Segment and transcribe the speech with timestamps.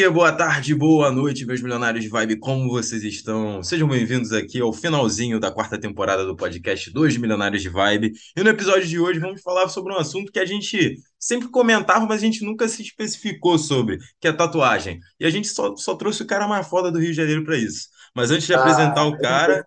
[0.00, 3.62] dia, boa tarde, boa noite, meus milionários de vibe, como vocês estão?
[3.62, 8.10] Sejam bem-vindos aqui ao finalzinho da quarta temporada do podcast Dois Milionários de Vibe.
[8.34, 12.06] E no episódio de hoje vamos falar sobre um assunto que a gente sempre comentava,
[12.06, 15.00] mas a gente nunca se especificou sobre, que é tatuagem.
[15.20, 17.58] E a gente só, só trouxe o cara mais foda do Rio de Janeiro para
[17.58, 17.88] isso.
[18.16, 19.66] Mas antes de Ah, apresentar o cara,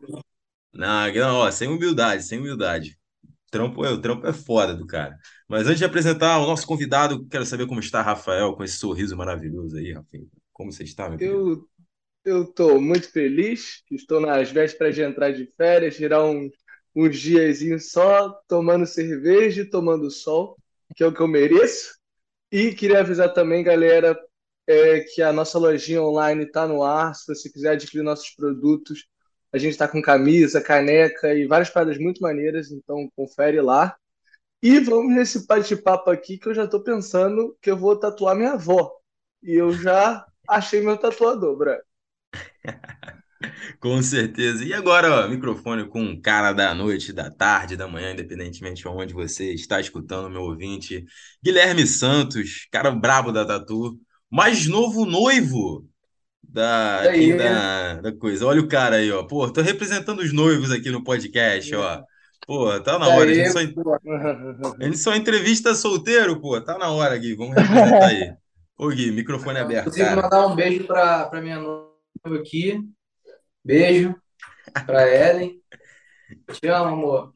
[0.74, 2.98] não, não, ó, sem humildade, sem humildade.
[3.52, 5.16] Trampo é, o trampo é foda do cara.
[5.48, 9.16] Mas antes de apresentar o nosso convidado, quero saber como está Rafael, com esse sorriso
[9.16, 10.26] maravilhoso aí, Rafinha.
[10.52, 11.18] Como você está, meu
[12.26, 13.84] eu tô muito feliz.
[13.92, 16.50] Estou nas vésperas de entrar de férias, tirar um,
[16.96, 20.58] uns diazinhos só tomando cerveja e tomando sol,
[20.96, 21.98] que é o que eu mereço.
[22.52, 24.18] E queria avisar também, galera,
[24.68, 27.14] é, que a nossa lojinha online está no ar.
[27.16, 29.06] Se você quiser adquirir nossos produtos,
[29.52, 33.96] a gente está com camisa, caneca e várias paradas muito maneiras, então confere lá.
[34.64, 38.54] E vamos nesse bate-papo aqui que eu já estou pensando que eu vou tatuar minha
[38.54, 38.94] avó.
[39.44, 41.78] E eu já achei meu tatuador, Bra.
[43.82, 44.64] Com certeza.
[44.64, 48.88] E agora, ó, microfone com um cara da noite, da tarde, da manhã, independentemente de
[48.88, 51.04] onde você está escutando, meu ouvinte.
[51.44, 54.00] Guilherme Santos, cara brabo da Tatu,
[54.32, 55.86] mais novo noivo
[56.42, 58.46] da, aí, da, da coisa.
[58.46, 59.24] Olha o cara aí, ó.
[59.24, 62.02] Pô, tô representando os noivos aqui no podcast, ó.
[62.46, 63.30] Pô, tá na hora.
[63.30, 66.60] A gente aí, só, pô, a gente só entrevista solteiro, pô.
[66.62, 67.36] Tá na hora, Gui.
[67.36, 68.34] Vamos representar aí.
[68.78, 70.22] Ô, Gui, microfone aberto, inclusive cara.
[70.22, 72.82] mandar um beijo para para minha noiva aqui.
[73.64, 74.16] Beijo
[74.86, 75.62] para Ellen.
[76.52, 77.34] Te amo, amor.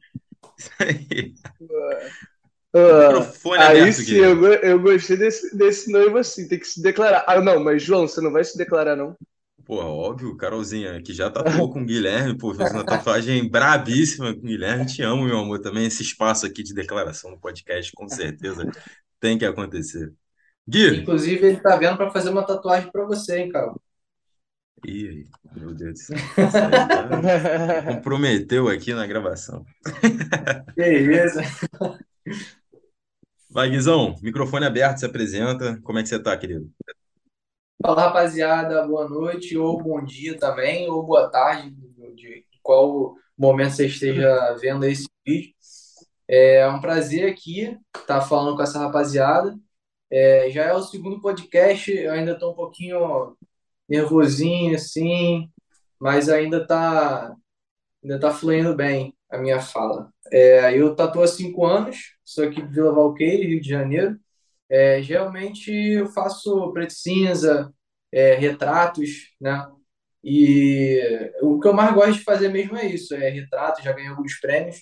[2.74, 6.82] Ah, Microfone aí aberto, sim, eu, eu gostei desse, desse noivo assim, tem que se
[6.82, 7.24] declarar.
[7.26, 9.16] Ah, não, mas João, você não vai se declarar, não?
[9.68, 14.40] Pô, óbvio, Carolzinha, que já tatuou com o Guilherme, pô, fez uma tatuagem brabíssima com
[14.40, 14.86] o Guilherme.
[14.86, 15.84] Te amo, meu amor, também.
[15.84, 18.64] Esse espaço aqui de declaração no podcast, com certeza,
[19.20, 20.10] tem que acontecer.
[20.66, 21.00] Gui!
[21.00, 23.74] Inclusive, ele tá vendo para fazer uma tatuagem para você, hein, cara.
[24.86, 26.16] Ih, meu Deus do céu.
[27.76, 29.66] Já comprometeu aqui na gravação.
[30.74, 31.42] Beleza.
[33.50, 35.78] Vai, Guizão, microfone aberto, se apresenta.
[35.82, 36.70] Como é que você tá, querido?
[37.80, 41.70] Fala, rapaziada, boa noite, ou bom dia também, ou boa tarde,
[42.16, 45.54] de qual momento você esteja vendo esse vídeo.
[46.26, 49.56] É um prazer aqui estar falando com essa rapaziada.
[50.10, 53.36] É, já é o segundo podcast, eu ainda estou um pouquinho
[53.88, 55.48] nervosinho, assim,
[56.00, 57.32] mas ainda tá,
[58.02, 60.12] ainda tá fluindo bem a minha fala.
[60.32, 64.18] É, eu tatuo há cinco anos, sou aqui de Vila Valqueire, Rio de Janeiro.
[64.70, 67.72] É, geralmente eu faço preto e cinza,
[68.12, 69.66] é, retratos, né?
[70.22, 71.00] E
[71.42, 74.38] o que eu mais gosto de fazer mesmo é isso, é retrato, já ganhei alguns
[74.40, 74.76] prêmios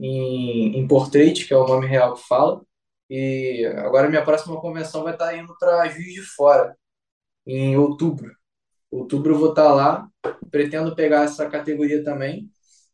[0.00, 2.62] em, em portrait, que é o nome real que fala.
[3.10, 6.76] E agora minha próxima convenção vai estar indo para Juiz de Fora,
[7.46, 8.32] em outubro.
[8.90, 10.08] Outubro eu vou estar lá,
[10.50, 12.50] pretendo pegar essa categoria também.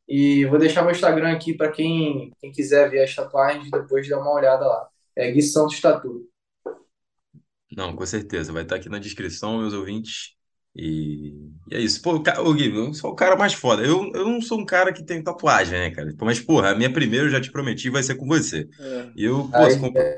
[0.09, 4.21] E vou deixar meu Instagram aqui para quem, quem quiser ver as tatuagens, depois dar
[4.21, 4.89] uma olhada lá.
[5.17, 6.29] É Gui Santos Tatu.
[7.77, 10.35] Não, com certeza, vai estar aqui na descrição, meus ouvintes.
[10.75, 11.35] E,
[11.71, 12.01] e é isso.
[12.03, 13.83] Pô, o ca- ô, Gui, eu sou o cara mais foda.
[13.85, 16.15] Eu, eu não sou um cara que tem tatuagem, né, cara?
[16.21, 18.69] Mas, porra, a minha primeira, eu já te prometi, vai ser com você.
[18.79, 19.13] É.
[19.15, 20.09] E eu, pô, Aí, sou, com-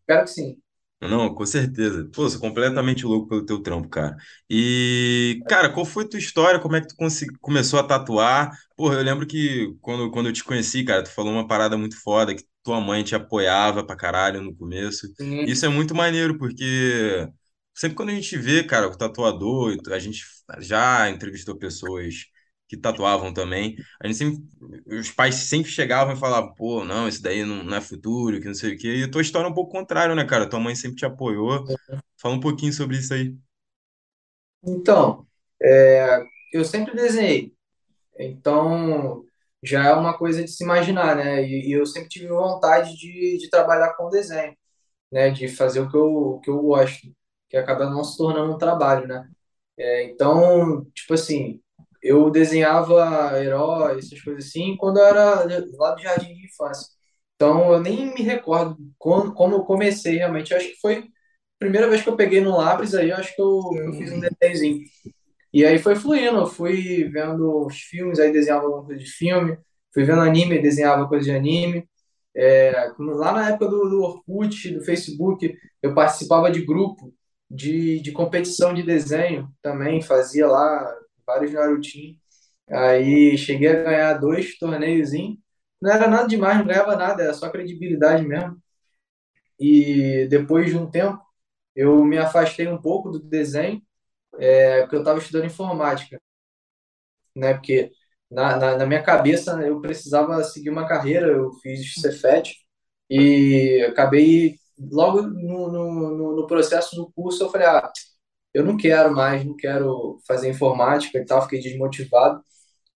[0.00, 0.61] espero que sim.
[1.04, 2.08] Não, com certeza.
[2.14, 4.16] Pô, sou completamente louco pelo teu trampo, cara.
[4.48, 6.60] E, cara, qual foi a tua história?
[6.60, 8.56] Como é que tu consegui- começou a tatuar?
[8.76, 12.00] Porra, eu lembro que quando, quando eu te conheci, cara, tu falou uma parada muito
[12.00, 15.08] foda, que tua mãe te apoiava pra caralho no começo.
[15.18, 17.28] Sim, Isso é muito maneiro, porque
[17.74, 20.22] sempre quando a gente vê, cara, o tatuador, a gente
[20.60, 22.26] já entrevistou pessoas
[22.72, 23.76] que tatuavam também.
[24.00, 24.38] A gente sempre,
[24.98, 28.46] os pais sempre chegavam e falavam, pô, não, isso daí não, não é futuro, que
[28.46, 28.96] não sei o quê.
[28.96, 30.48] E a tua história é um pouco contrário, né, cara?
[30.48, 31.66] Tua mãe sempre te apoiou.
[32.16, 33.36] Fala um pouquinho sobre isso aí.
[34.64, 35.26] Então,
[35.62, 36.22] é,
[36.52, 37.52] eu sempre desenhei,
[38.18, 39.24] então
[39.62, 41.42] já é uma coisa de se imaginar, né?
[41.44, 44.56] E, e eu sempre tive vontade de, de trabalhar com desenho,
[45.12, 45.30] né?
[45.30, 47.08] De fazer o que eu, o que eu gosto,
[47.50, 49.28] que acaba não se tornando um trabalho, né?
[49.78, 51.61] É, então, tipo assim,
[52.02, 55.46] eu desenhava heróis, essas coisas assim, quando eu era
[55.78, 56.88] lá do jardim de infância.
[57.36, 60.52] Então, eu nem me recordo quando, como eu comecei realmente.
[60.52, 61.04] Eu acho que foi a
[61.58, 64.20] primeira vez que eu peguei no lápis aí, eu acho que eu, eu fiz um
[64.20, 64.84] desenhozinho.
[65.52, 69.58] E aí foi fluindo, eu fui vendo os filmes, aí desenhava alguma coisa de filme,
[69.92, 71.88] fui vendo anime, desenhava coisa de anime.
[72.34, 77.12] É, lá na época do, do Orkut, do Facebook, eu participava de grupo
[77.50, 80.90] de, de competição de desenho também, fazia lá
[81.26, 82.16] vários Narutinho.
[82.70, 85.38] Aí cheguei a ganhar dois torneiozinhos.
[85.80, 88.56] Não era nada demais, não ganhava nada, era só credibilidade mesmo.
[89.58, 91.20] E depois de um tempo,
[91.74, 93.82] eu me afastei um pouco do desenho
[94.38, 96.20] é, porque eu estava estudando informática,
[97.36, 97.54] né?
[97.54, 97.92] Porque
[98.30, 102.56] na, na, na, minha cabeça eu precisava seguir uma carreira, eu fiz Cefet
[103.10, 107.90] e acabei logo no, no, no processo do curso eu falei, ah,
[108.54, 112.42] eu não quero mais, não quero fazer informática e tal, fiquei desmotivado.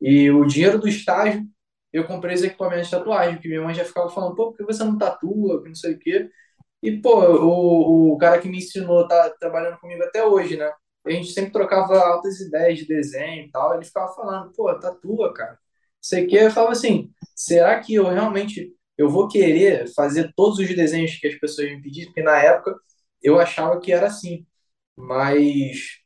[0.00, 1.44] E o dinheiro do estágio,
[1.92, 4.64] eu comprei os equipamentos de tatuagem, que minha mãe já ficava falando, pô, por que
[4.64, 6.30] você não tatua, que não sei o quê.
[6.82, 10.72] E, pô, o, o cara que me ensinou tá trabalhando comigo até hoje, né?
[11.06, 15.32] A gente sempre trocava altas ideias de desenho e tal, ele ficava falando, pô, tatua,
[15.34, 15.58] cara.
[16.00, 20.68] Sei que eu falava assim, será que eu realmente eu vou querer fazer todos os
[20.74, 22.06] desenhos que as pessoas me pedissem?
[22.06, 22.76] Porque na época
[23.22, 24.46] eu achava que era assim.
[24.96, 25.98] Mas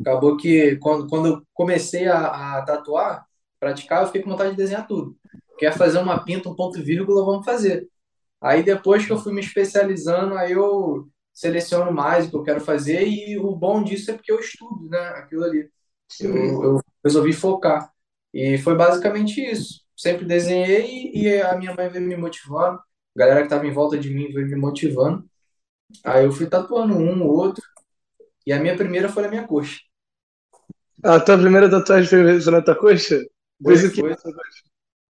[0.00, 3.26] acabou que quando, quando eu comecei a, a tatuar,
[3.58, 5.16] praticar, eu fiquei com vontade de desenhar tudo.
[5.58, 7.88] Quer fazer uma pinta, um ponto vírgula, vamos fazer.
[8.40, 12.60] Aí depois que eu fui me especializando, aí eu seleciono mais o que eu quero
[12.60, 14.98] fazer e o bom disso é porque eu estudo, né?
[14.98, 15.68] Aquilo ali.
[16.20, 17.90] Eu, eu resolvi focar.
[18.32, 19.82] E foi basicamente isso.
[19.96, 23.96] Sempre desenhei e a minha mãe veio me motivando, a galera que estava em volta
[23.96, 25.24] de mim veio me motivando.
[26.04, 27.62] Aí eu fui tatuando um, outro,
[28.46, 29.80] e a minha primeira foi na minha coxa.
[31.02, 33.24] A tua primeira tatuagem foi na tua coxa?
[33.62, 34.16] Foi, foi,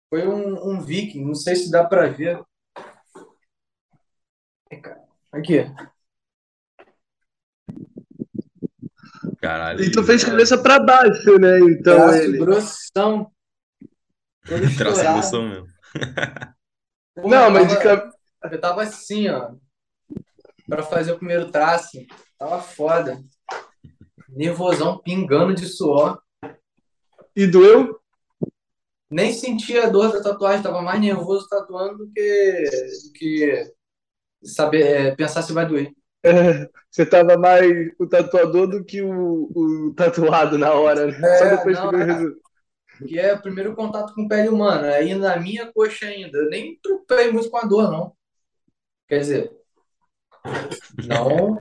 [0.09, 2.41] foi um, um viking, não sei se dá pra ver.
[5.31, 5.65] Aqui.
[9.41, 9.83] Caralho.
[9.83, 11.59] E tu fez cabeça pra baixo, né?
[11.59, 12.37] Então, Braço ele...
[12.37, 13.31] grossão.
[14.77, 15.67] Traço grossão mesmo.
[17.17, 18.11] Não, mas de cap...
[18.43, 19.53] Eu tava assim, ó.
[20.67, 21.97] Pra fazer o primeiro traço.
[22.39, 23.21] Tava foda.
[24.29, 26.21] Nervosão pingando de suor.
[27.35, 27.99] E doeu?
[29.11, 32.69] Nem sentia a dor da tatuagem, tava mais nervoso tatuando do que,
[33.03, 33.73] do que
[34.41, 35.91] saber, é, pensar se vai doer.
[36.23, 41.17] É, você tava mais o tatuador do que o, o tatuado na hora, né?
[41.21, 44.89] É, Só depois não, que é, que é o primeiro contato com pele humana.
[44.91, 48.13] Aí na minha coxa ainda, eu nem trupei muito com a dor, não.
[49.07, 49.59] Quer dizer,
[51.07, 51.57] não.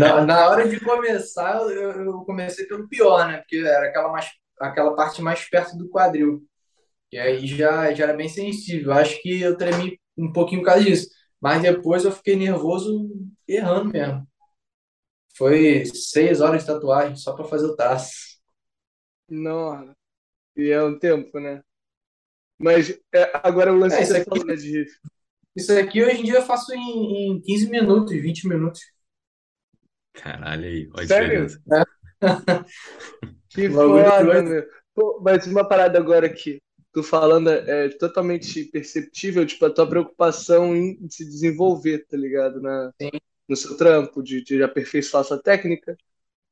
[0.00, 3.38] Na, na hora de começar, eu, eu comecei pelo pior, né?
[3.38, 4.30] Porque era aquela, mais,
[4.60, 6.42] aquela parte mais perto do quadril.
[7.10, 8.92] E aí já, já era bem sensível.
[8.92, 11.08] Acho que eu tremi um pouquinho por causa disso.
[11.40, 13.08] Mas depois eu fiquei nervoso
[13.46, 14.26] errando mesmo.
[15.36, 18.38] Foi seis horas de tatuagem só para fazer o traço.
[19.28, 19.94] Nossa.
[20.56, 21.62] E é um tempo, né?
[22.58, 24.84] Mas é, agora o lance é, isso aqui, falou, né, de...
[25.58, 28.80] Isso aqui hoje em dia eu faço em, em 15 minutos, 20 minutos.
[30.12, 31.46] Caralho aí, olha a Sério?
[31.46, 31.62] diferença.
[31.72, 31.84] É.
[33.50, 34.64] que foda, meu.
[34.94, 36.60] Pô, mas uma parada agora aqui
[36.92, 42.60] tu falando é, é totalmente perceptível, tipo, a tua preocupação em se desenvolver, tá ligado?
[42.60, 42.92] Na,
[43.48, 45.96] no seu trampo, de, de aperfeiçoar sua técnica.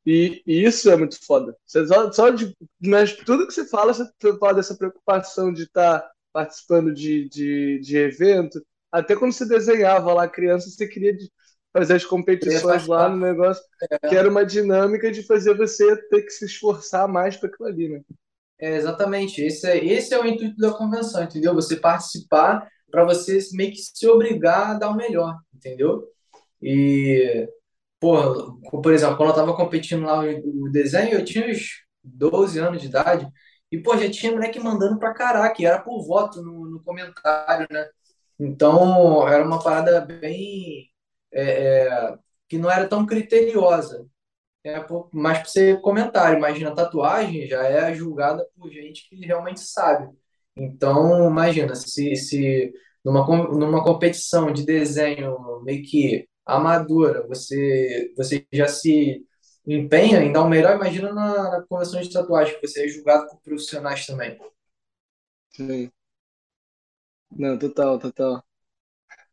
[0.05, 1.57] E, e, isso é muito foda.
[1.65, 6.01] Você só, só de, mas tudo que você fala, você fala dessa preocupação de estar
[6.01, 8.61] tá participando de, de, de evento.
[8.97, 11.15] Até quando você desenhava lá criança, você queria
[11.71, 14.09] fazer as competições lá no negócio, é.
[14.09, 17.89] que era uma dinâmica de fazer você ter que se esforçar mais para aquilo ali,
[17.91, 18.01] né?
[18.59, 19.43] É, exatamente.
[19.43, 21.55] Esse é, esse é o intuito da convenção, entendeu?
[21.55, 26.09] Você participar para você meio que se obrigar a dar o melhor, entendeu?
[26.63, 27.47] E,
[28.01, 32.81] por, por exemplo, quando eu estava competindo lá o desenho, eu tinha uns 12 anos
[32.81, 33.29] de idade,
[33.71, 37.67] e, pô, já tinha moleque mandando pra caraca, e era por voto no, no comentário,
[37.71, 37.87] né?
[38.39, 40.91] Então, era uma parada bem.
[41.33, 44.07] É, é, que não era tão criteriosa
[44.65, 46.39] é para ser comentário.
[46.39, 50.13] Imagina, tatuagem já é julgada por gente que realmente sabe.
[50.57, 52.73] Então, imagina, se, se
[53.05, 59.25] numa, numa competição de desenho meio que amadora, você, você já se
[59.67, 63.29] empenha em dar o melhor, imagina na, na convenção de tatuagem, que você é julgado
[63.29, 64.39] por profissionais também.
[65.55, 65.91] Sim.
[67.39, 68.43] Não, total, total.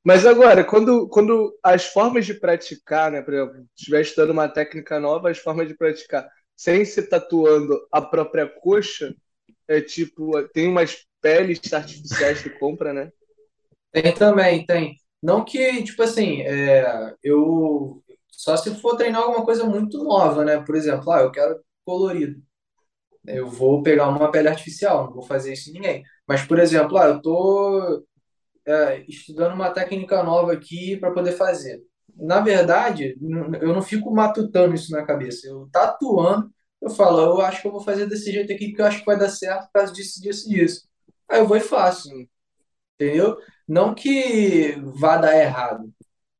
[0.03, 4.99] Mas agora, quando, quando as formas de praticar, né, por exemplo, estiver estudando uma técnica
[4.99, 9.15] nova, as formas de praticar sem se tatuando a própria coxa,
[9.67, 13.11] é tipo, tem umas peles artificiais que compra, né?
[13.91, 14.97] Tem também, tem.
[15.21, 20.61] Não que, tipo assim, é, eu só se for treinar alguma coisa muito nova, né?
[20.63, 22.41] Por exemplo, ah, eu quero colorido.
[23.25, 26.03] Eu vou pegar uma pele artificial, não vou fazer isso em ninguém.
[26.27, 28.05] Mas, por exemplo, ah, eu tô
[28.65, 31.81] é, estudando uma técnica nova aqui para poder fazer.
[32.15, 33.17] Na verdade,
[33.61, 35.47] eu não fico matutando isso na cabeça.
[35.47, 36.51] Eu tatuando,
[36.81, 39.05] eu falo, eu acho que eu vou fazer desse jeito aqui porque eu acho que
[39.05, 40.87] vai dar certo por causa disso, disso, disso.
[41.29, 42.09] Aí eu vou e faço.
[42.95, 43.37] Entendeu?
[43.67, 45.91] Não que vá dar errado,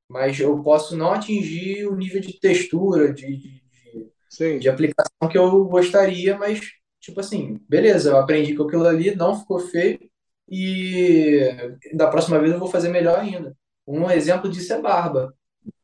[0.10, 5.66] mas eu posso não atingir o nível de textura, de, de, de aplicação que eu
[5.66, 6.62] gostaria, mas,
[7.04, 10.00] tipo assim, beleza, eu aprendi com aquilo ali, não ficou feio,
[10.50, 11.42] e
[11.96, 13.58] da próxima vez eu vou fazer melhor ainda.
[13.88, 15.36] Um exemplo disso é barba,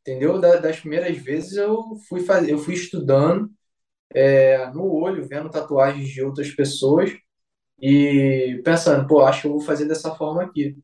[0.01, 0.39] entendeu?
[0.39, 3.51] Da- Das primeiras vezes eu fui fazer, eu fui estudando
[4.15, 7.11] é, no olho, vendo tatuagens de outras pessoas
[7.81, 10.77] e pensando, pô, acho que eu vou fazer dessa forma aqui.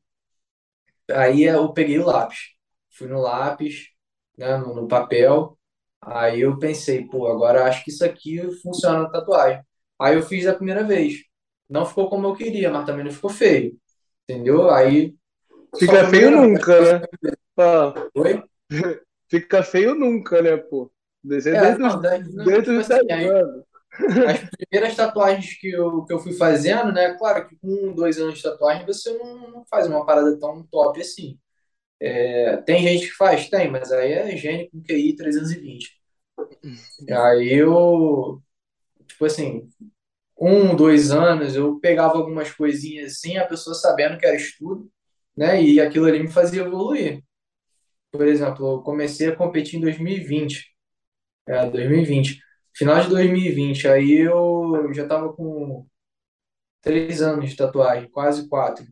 [1.12, 2.40] Aí eu peguei o lápis,
[2.92, 3.88] fui no lápis,
[4.38, 5.58] né, no, no papel.
[6.02, 9.64] Aí eu pensei, pô, agora acho que isso aqui funciona na tatuagem.
[10.00, 11.24] Aí eu fiz a primeira vez.
[11.70, 13.78] Não ficou como eu queria, mas também não ficou feio.
[14.28, 14.70] Entendeu?
[14.70, 15.16] Aí
[15.78, 17.08] Fica feio nunca, né?
[17.58, 18.44] Ah, Oi?
[19.30, 20.92] fica feio nunca, né, pô?
[21.24, 23.66] Desenho É, desde não, os, daí, não, desde tipo assim, 10 aí, anos.
[24.28, 27.14] as primeiras tatuagens que eu, que eu fui fazendo, né?
[27.18, 30.64] Claro que com um, dois anos de tatuagem você não, não faz uma parada tão
[30.64, 31.38] top assim.
[32.00, 33.50] É, tem gente que faz?
[33.50, 35.92] Tem, mas aí é gênio com QI 320.
[37.10, 38.42] Aí eu,
[39.16, 39.68] tipo assim,
[40.40, 44.90] um, dois anos, eu pegava algumas coisinhas assim, a pessoa sabendo que era estudo,
[45.38, 45.62] né?
[45.64, 47.24] E aquilo ali me fazia evoluir.
[48.12, 50.68] Por exemplo, eu comecei a competir em 2020.
[51.48, 52.40] É, 2020.
[52.76, 55.86] Final de 2020, aí eu já tava com
[56.82, 58.86] três anos de tatuagem, quase quatro.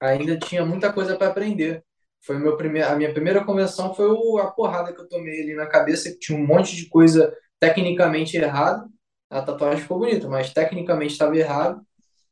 [0.00, 1.82] Ainda tinha muita coisa para aprender.
[2.24, 5.54] Foi meu primeiro, a minha primeira convenção foi o- a porrada que eu tomei ali
[5.54, 8.86] na cabeça, que tinha um monte de coisa tecnicamente errada.
[9.30, 11.82] A tatuagem ficou bonita, mas tecnicamente estava errado.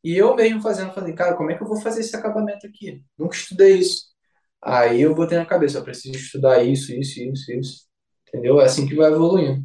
[0.05, 3.05] E eu mesmo fazendo, falei, cara, como é que eu vou fazer esse acabamento aqui?
[3.19, 4.07] Nunca estudei isso.
[4.63, 7.87] Aí eu botei na cabeça, eu preciso estudar isso, isso, isso, isso.
[8.29, 8.61] Entendeu?
[8.61, 9.65] É assim que vai evoluindo.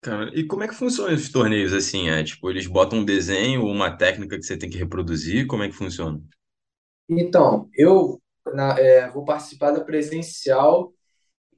[0.00, 2.08] Cara, e como é que funcionam esses torneios assim?
[2.08, 5.46] É, tipo, eles botam um desenho ou uma técnica que você tem que reproduzir?
[5.46, 6.22] Como é que funciona?
[7.08, 8.20] Então, eu
[8.54, 10.92] na- é, vou participar da presencial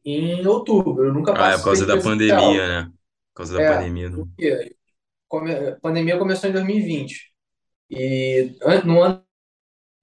[0.05, 1.07] em outubro.
[1.07, 2.01] Eu nunca Ah, é por causa da presencial.
[2.01, 2.93] pandemia, né?
[3.39, 4.11] Por causa da É, pandemia.
[4.11, 4.21] né?
[4.39, 4.77] porque
[5.29, 7.33] come- a pandemia começou em 2020.
[7.91, 9.25] E an- no ano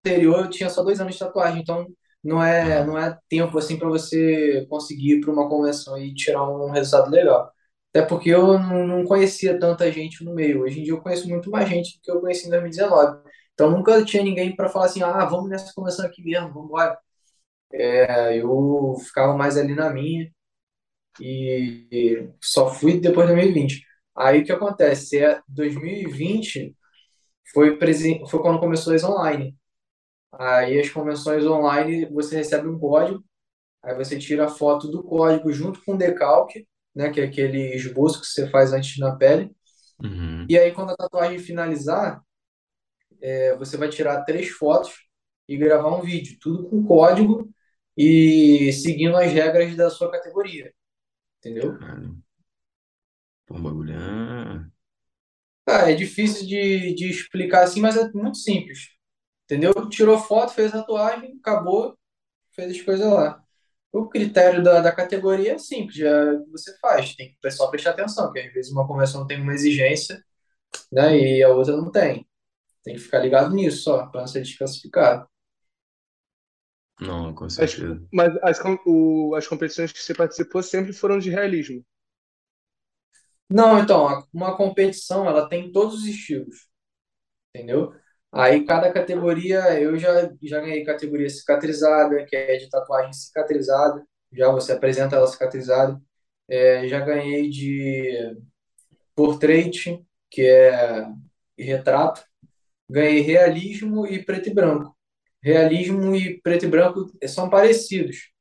[0.06, 1.88] anterior eu tinha só dois anos de tatuagem, então
[2.24, 6.14] não é, Ah, não é tempo assim para você conseguir ir para uma convenção e
[6.14, 7.52] tirar um resultado legal.
[7.92, 10.64] Até porque eu não, não conhecia tanta gente no meio.
[10.64, 13.20] Hoje em dia eu conheço muito mais gente do que eu conheci em 2019.
[13.54, 16.98] Então nunca tinha ninguém para falar assim, ah, vamos nessa convenção aqui mesmo, vamos embora.
[17.72, 20.32] É, eu ficava mais ali na minha
[21.22, 23.86] e só fui depois de 2020.
[24.16, 25.20] Aí o que acontece?
[25.20, 26.76] É 2020
[27.54, 29.56] foi, presen- foi quando começou as online.
[30.34, 33.24] Aí as convenções online você recebe um código,
[33.84, 37.76] aí você tira a foto do código junto com o decalque, né, que é aquele
[37.76, 39.52] esboço que você faz antes na pele.
[40.04, 40.50] uhum.
[40.50, 42.22] E aí quando a tatuagem finalizar,
[43.22, 44.94] é, você vai tirar três fotos
[45.48, 47.50] e gravar um vídeo, tudo com código
[47.98, 50.72] e seguindo as regras da sua categoria,
[51.46, 51.80] entendeu?
[51.80, 52.18] Caralho.
[53.46, 53.96] Pô, um bagulho.
[53.98, 54.70] Ah,
[55.68, 58.90] Ah, é difícil de, de explicar assim, mas é muito simples,
[59.46, 59.74] entendeu?
[59.90, 61.98] Tirou foto, fez a tatuagem, acabou,
[62.54, 63.44] fez as coisas lá.
[63.92, 67.70] O critério da, da categoria é simples, é o que você faz, tem que só
[67.70, 70.24] prestar atenção, porque às vezes uma convenção tem uma exigência,
[70.92, 72.28] né, e a outra não tem.
[72.84, 75.28] Tem que ficar ligado nisso só, para não ser desclassificado.
[77.00, 78.02] Não, com As, certeza.
[78.14, 81.84] mas as, o- as competições que você participou sempre foram de realismo.
[83.50, 86.68] Não, então, uma competição, ela tem todos os estilos,
[87.56, 87.94] entendeu?
[88.32, 94.52] Aí cada categoria, eu já, já ganhei categoria cicatrizada, que é de tatuagem cicatrizada, já
[94.52, 96.02] você apresenta ela cicatrizada.
[96.50, 98.38] É, já ganhei de
[99.16, 101.08] portrait, que é
[101.60, 102.24] retrato.
[102.90, 104.95] Ganhei realismo e preto e branco.
[105.46, 108.32] Realismo e preto e branco são parecidos,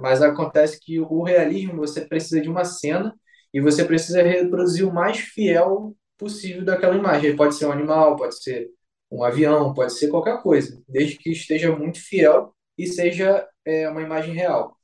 [0.00, 3.14] mas acontece que o realismo você precisa de uma cena
[3.54, 7.36] e você precisa reproduzir o mais fiel possível daquela imagem.
[7.36, 8.68] Pode ser um animal, pode ser
[9.08, 14.02] um avião, pode ser qualquer coisa, desde que esteja muito fiel e seja é, uma
[14.02, 14.76] imagem real.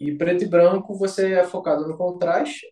[0.00, 2.66] E preto e branco você é focado no contraste,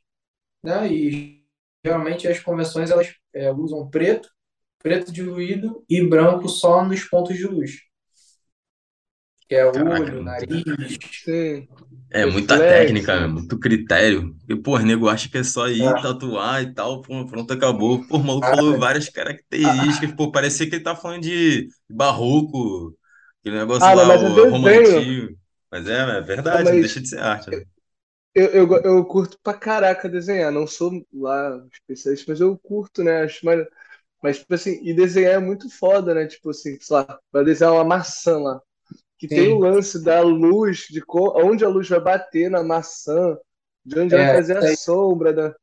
[0.60, 0.92] né?
[0.92, 1.44] E
[1.84, 4.28] geralmente as convenções elas é, usam preto,
[4.80, 7.88] preto diluído e branco só nos pontos de luz,
[9.49, 10.99] que é Caraca, olho, nariz.
[11.25, 11.69] Sim,
[12.11, 14.35] é muita técnica, muito critério.
[14.49, 18.07] E, pô, nego acha que é só ir Ah, tatuar e tal, pô, pronto, acabou.
[18.07, 22.97] Pô, o maluco falou várias características, pô, parecia que ele tá falando de barroco,
[23.40, 25.37] aquele negócio Ah, lá, mas é o romantismo.
[25.71, 27.62] Mas é, é verdade, não deixa de ser arte, né?
[28.35, 30.52] eu, eu, eu curto pra caraca desenhar.
[30.52, 33.23] Não sou lá especialista, mas eu curto, né?
[33.25, 33.67] Acho mais,
[34.23, 36.26] mas, tipo assim, e desenhar é muito foda, né?
[36.26, 38.62] Tipo assim, sei lá, vai desenhar uma maçã lá.
[39.18, 39.58] Que tem o sim.
[39.58, 43.37] lance da luz, de co- onde a luz vai bater na maçã.
[43.84, 45.58] De onde vai É, fazer a aí, sombra, da, tá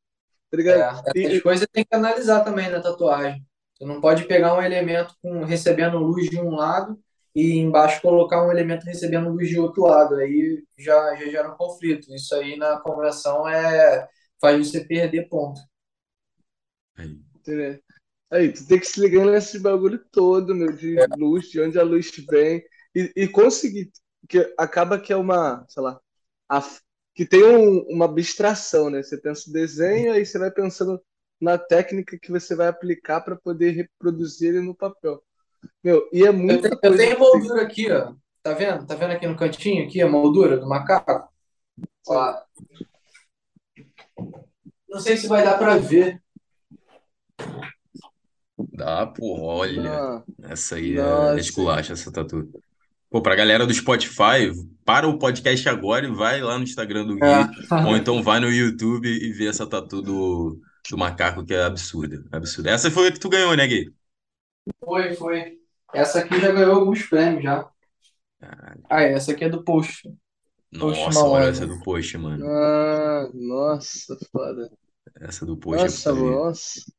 [0.68, 0.88] é, ligado?
[1.14, 3.44] E, coisas tem que analisar também na tatuagem.
[3.74, 6.98] Você não pode pegar um elemento com, recebendo luz de um lado
[7.34, 10.16] e embaixo colocar um elemento recebendo luz de outro lado.
[10.16, 12.12] Aí já, já gera um conflito.
[12.14, 14.08] Isso aí na conversão é,
[14.40, 15.60] faz você perder ponto.
[16.96, 17.20] Aí.
[18.30, 21.78] aí, tu tem que se ligar nesse bagulho todo, meu, de É, luz, de onde
[21.78, 22.62] a luz vem.
[22.96, 23.92] E, e conseguir,
[24.26, 26.00] que acaba que é uma, sei lá,
[26.48, 26.62] a-
[27.14, 29.02] que tem um- uma abstração, né?
[29.02, 30.98] Você pensa o desenho, aí você vai pensando
[31.38, 35.22] na técnica que você vai aplicar para poder reproduzir ele no papel.
[35.84, 38.14] Meu, e é Eu tenho, eu coisa tenho moldura aqui, ó.
[38.42, 38.86] Tá vendo?
[38.86, 41.28] Tá vendo aqui no cantinho aqui a moldura do macaco?
[42.08, 42.34] Ó,
[44.88, 46.22] não sei se vai dar pra ver.
[48.72, 49.82] Dá, pô, olha.
[49.82, 52.48] Ah, Essa aí é, é esculacha, essa tatu.
[53.16, 54.52] Pô, pra galera do Spotify,
[54.84, 57.44] para o podcast agora e vai lá no Instagram do É.
[57.44, 57.50] Gui,
[57.86, 62.22] ou então vai no YouTube e vê essa tatu do, do macaco que é absurda,
[62.30, 62.70] absurda.
[62.70, 63.90] Essa foi a que tu ganhou, né, Gui?
[64.84, 65.58] Foi, foi.
[65.94, 67.66] Essa aqui já ganhou alguns prêmios já.
[68.38, 68.82] Caralho.
[68.90, 70.12] Ah, essa aqui é do Post.
[70.70, 72.46] Nossa, olha essa do post, mano.
[72.46, 74.70] Ah, nossa, foda.
[75.22, 76.36] Essa do post é Nossa, putaria.
[76.36, 76.92] nossa.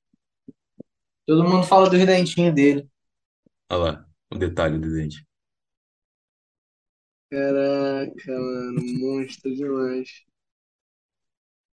[1.27, 2.89] Todo mundo fala dos dentinhos dele.
[3.69, 5.26] Olha lá, o detalhe do dente.
[7.29, 10.09] Caraca, mano, monstro demais.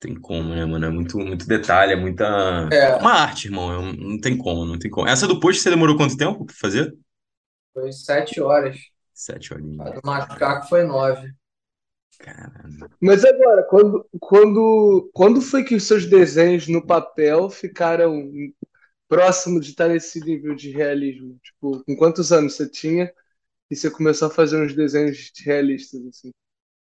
[0.00, 0.84] Tem como, né, mano?
[0.86, 2.24] É muito, muito detalhe, é muita.
[2.70, 3.72] É uma arte, irmão.
[3.72, 5.06] é um- Não tem como, não tem como.
[5.08, 6.92] Essa do post você demorou quanto tempo pra fazer?
[7.72, 8.76] foi sete horas.
[9.14, 9.90] Sete A horinhas.
[9.90, 11.34] do macaco foi nove.
[12.18, 12.88] Caralho.
[13.00, 18.30] Mas agora, quando, quando, quando foi que os seus desenhos no papel ficaram
[19.08, 21.38] próximos de estar nesse nível de realismo?
[21.42, 23.12] Tipo, com quantos anos você tinha
[23.72, 26.30] e você começou a fazer uns desenhos realistas, assim?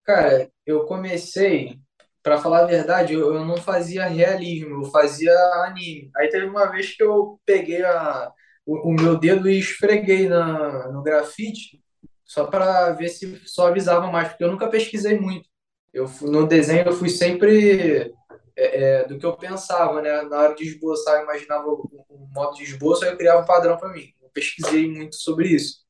[0.03, 1.79] Cara, eu comecei,
[2.21, 5.33] pra falar a verdade, eu, eu não fazia realismo, eu fazia
[5.65, 6.11] anime.
[6.17, 8.29] Aí teve uma vez que eu peguei a,
[8.65, 11.81] o, o meu dedo e esfreguei na, no grafite,
[12.25, 15.47] só pra ver se suavizava mais, porque eu nunca pesquisei muito.
[15.93, 18.13] Eu, no desenho eu fui sempre
[18.57, 20.23] é, é, do que eu pensava, né?
[20.23, 21.89] Na hora de esboçar, eu imaginava o,
[22.33, 24.13] modo de esboço, aí eu criava um padrão pra mim.
[24.21, 25.80] Eu pesquisei muito sobre isso.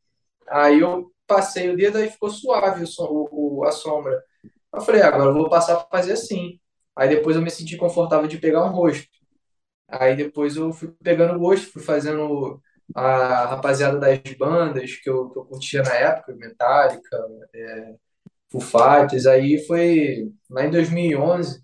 [0.52, 4.22] Aí eu passei o dedo, aí ficou suave o, o- o- a sombra.
[4.74, 6.60] Eu falei, "Ah, agora eu vou passar a fazer assim.
[6.96, 9.08] Aí depois eu me senti confortável de pegar um rosto.
[9.88, 12.62] Aí depois eu fui pegando gosto, fui fazendo
[12.96, 17.18] a rapaziada das bandas que eu, que eu curtia na época, Metallica,
[17.54, 17.96] é,
[18.52, 19.26] Foo Fighters.
[19.28, 21.64] Aí foi lá em 2011,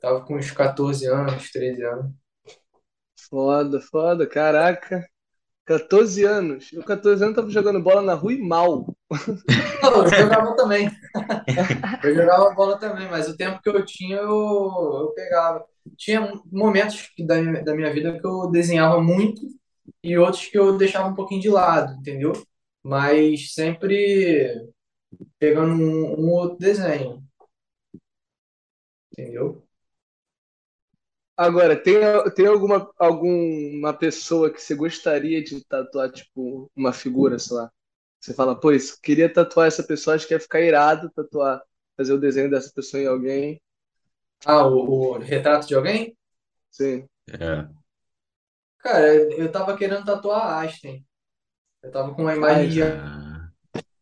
[0.00, 2.12] tava com uns 14 anos, 13 anos.
[3.28, 5.06] Foda, foda, caraca.
[5.66, 6.72] 14 anos.
[6.72, 8.96] Eu, 14 anos, tava jogando bola na rua e mal.
[9.82, 10.88] Eu jogava também.
[12.02, 15.64] Eu jogava bola também, mas o tempo que eu tinha, eu, eu pegava.
[15.96, 19.40] Tinha momentos da, da minha vida que eu desenhava muito
[20.02, 22.32] e outros que eu deixava um pouquinho de lado, entendeu?
[22.82, 24.68] Mas sempre
[25.38, 27.22] pegando um, um outro desenho,
[29.12, 29.65] entendeu?
[31.36, 31.96] Agora, tem,
[32.34, 37.70] tem alguma, alguma pessoa que você gostaria de tatuar, tipo, uma figura, sei lá?
[38.20, 41.62] Você fala, pô, isso, queria tatuar essa pessoa, acho que ia ficar irado tatuar,
[41.96, 43.62] fazer o desenho dessa pessoa em alguém.
[44.46, 46.16] Ah, o, o retrato de alguém?
[46.70, 47.08] Sim.
[47.28, 47.68] É.
[48.78, 49.06] Cara,
[49.38, 51.04] eu tava querendo tatuar a Einstein.
[51.82, 53.50] Eu tava com uma imagem de Ah,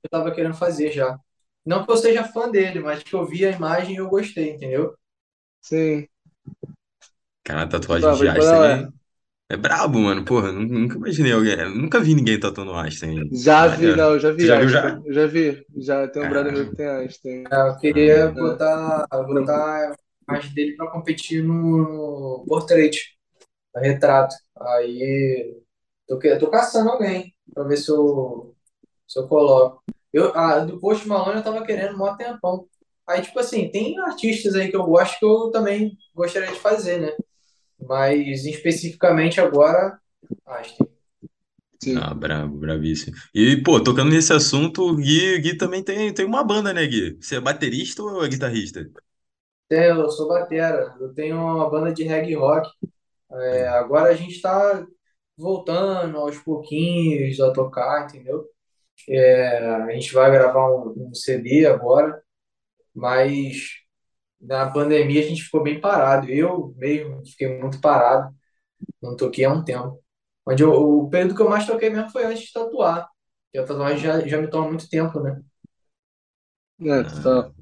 [0.03, 1.19] eu tava querendo fazer já.
[1.65, 4.51] Não que eu seja fã dele, mas que eu vi a imagem e eu gostei,
[4.51, 4.95] entendeu?
[5.61, 6.09] Sim.
[7.45, 8.93] Cara, tatuagem de vou te falar, Einstein
[9.51, 10.25] é brabo, mano.
[10.25, 11.57] Porra, nu- nunca imaginei alguém.
[11.77, 13.31] Nunca vi ninguém tatuando Einstein.
[13.31, 14.71] Já vi, não, já vi já viu Einstein.
[14.71, 15.03] já?
[15.13, 15.65] Já vi.
[15.77, 17.45] Já tem um brother meu que tem Einstein.
[17.45, 19.97] Eu queria Ah, botar, botar a
[20.29, 22.97] imagem dele para competir no portrait,
[23.75, 24.37] no retrato.
[24.61, 25.57] Aí
[26.09, 28.55] tô, tô caçando alguém para ver se eu,
[29.09, 29.83] se eu coloco.
[30.13, 32.69] Eu, a, do Post Malone eu tava querendo mó tempão.
[33.09, 37.01] Aí, tipo assim, tem artistas aí que eu gosto que eu também gostaria de fazer,
[37.01, 37.13] né?
[37.89, 39.99] Mas especificamente agora,
[40.47, 40.89] Einstein.
[41.83, 41.99] Sim.
[41.99, 43.15] Ah, brabo, bravíssimo.
[43.35, 46.87] E, pô, tocando nesse assunto, o Gui, o Gui também tem, tem uma banda, né,
[46.87, 47.17] Gui?
[47.21, 48.89] Você é baterista ou é guitarrista?
[49.71, 52.69] É, eu sou batera, eu tenho uma banda de reggae rock.
[53.33, 54.87] É, agora a gente tá
[55.37, 58.49] voltando aos pouquinhos a tocar, entendeu?
[59.09, 62.23] É, a gente vai gravar um, um CD agora,
[62.95, 63.84] mas
[64.47, 66.29] na pandemia a gente ficou bem parado.
[66.31, 68.35] Eu mesmo fiquei muito parado,
[69.03, 70.01] não toquei há um tempo.
[70.47, 73.09] Onde eu- o período que eu mais toquei mesmo foi antes de tatuar.
[73.53, 75.41] Porque a tatuagem já, já me toma muito tempo, né?
[76.81, 77.53] É, tá.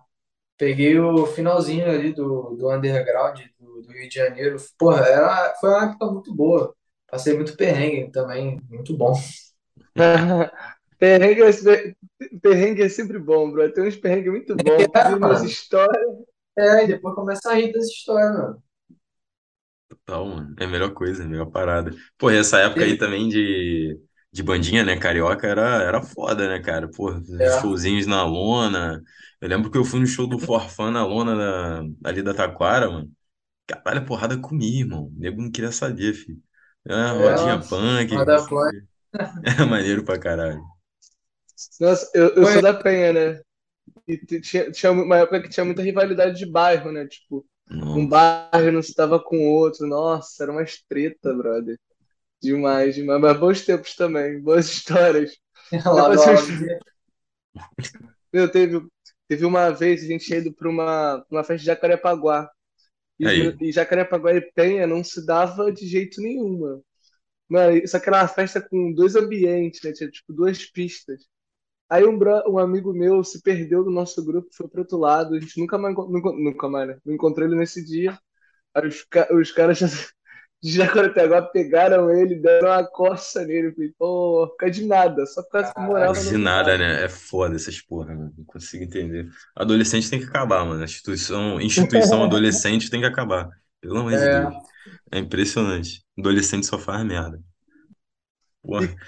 [0.58, 4.58] peguei o finalzinho ali do, do underground do, do Rio de Janeiro.
[4.80, 6.76] Porra, era, foi uma época muito boa.
[7.10, 9.14] Passei muito perrengue também, muito bom.
[11.00, 11.94] Perrengue é,
[12.42, 13.72] perrengue é sempre bom, bro.
[13.74, 14.88] Tem uns perrengues muito bons.
[14.96, 16.18] É, Tem umas histórias.
[16.58, 18.64] É, e depois começa a rir dessa história, mano.
[19.90, 20.56] Total, mano.
[20.60, 21.92] É a melhor coisa, a melhor parada.
[22.18, 24.00] Pô, e essa época aí também de,
[24.32, 24.98] de bandinha, né?
[25.00, 26.90] Carioca era, era foda, né, cara?
[26.92, 29.02] Pô, É, showzinhos na lona.
[29.40, 32.90] Eu lembro que eu fui no show do Forfã na lona da, ali da Taquara,
[32.90, 33.12] mano.
[33.68, 35.06] Caralho, a porrada comia, irmão.
[35.08, 36.42] O nego não queria saber, filho.
[36.88, 38.84] É, é, rodinha punk, não Roda quê.
[39.62, 40.62] É maneiro pra caralho.
[41.80, 43.42] Nossa, eu, eu sou da Penha, né?
[44.08, 47.08] E tinha, tinha uma época que tinha muita rivalidade de bairro, né?
[47.08, 48.08] Tipo, um Nossa.
[48.08, 49.88] bairro não se dava com o outro.
[49.88, 51.78] Nossa, era uma treta, brother.
[52.42, 53.22] Demais, demais.
[53.22, 55.38] Mas bons tempos também, boas histórias.
[55.86, 56.10] Lá.
[58.32, 58.86] Meu, teve,
[59.28, 62.50] teve uma vez a gente tinha ido pra uma, uma festa de Jacarepaguá.
[63.20, 63.56] E, Aí.
[63.62, 66.84] e Jacarepaguá e Penha não se dava de jeito nenhum, mano.
[67.50, 69.94] Mano, isso aqui era uma festa com dois ambientes, né?
[69.94, 71.26] Tinha tipo duas pistas.
[71.90, 72.18] Aí um,
[72.50, 75.36] um amigo meu se perdeu do nosso grupo, foi pro outro lado.
[75.36, 77.00] A gente nunca mais, nunca, nunca mais, né?
[77.06, 78.20] Não encontrou ele nesse dia.
[78.76, 79.88] Aí os, os caras já,
[80.64, 83.74] de Jacarepaguá pegaram ele, deram uma coça nele.
[83.74, 86.78] Falei, pô, fica de nada, só por causa que morava no De outro nada, lado.
[86.78, 87.04] né?
[87.06, 88.34] É foda essas porra, mano.
[88.38, 89.30] Não consigo entender.
[89.56, 90.82] Adolescente tem que acabar, mano.
[90.82, 93.50] A instituição, instituição adolescente tem que acabar.
[93.82, 94.54] Pelo amor de É, Deus.
[95.12, 96.04] É impressionante.
[96.18, 97.42] Adolescente só faz merda.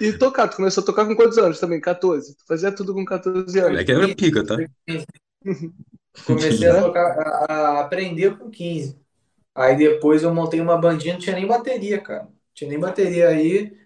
[0.00, 1.80] E, e tocar, tu começou a tocar com quantos anos também?
[1.80, 2.36] 14.
[2.36, 3.70] Tu fazia tudo com 14 anos.
[3.70, 4.56] Moleque era pica, tá?
[6.24, 7.18] comecei a tocar,
[7.48, 9.00] a, a aprender com 15.
[9.54, 12.24] Aí depois eu montei uma bandinha, não tinha nem bateria, cara.
[12.24, 13.76] Não tinha nem bateria aí.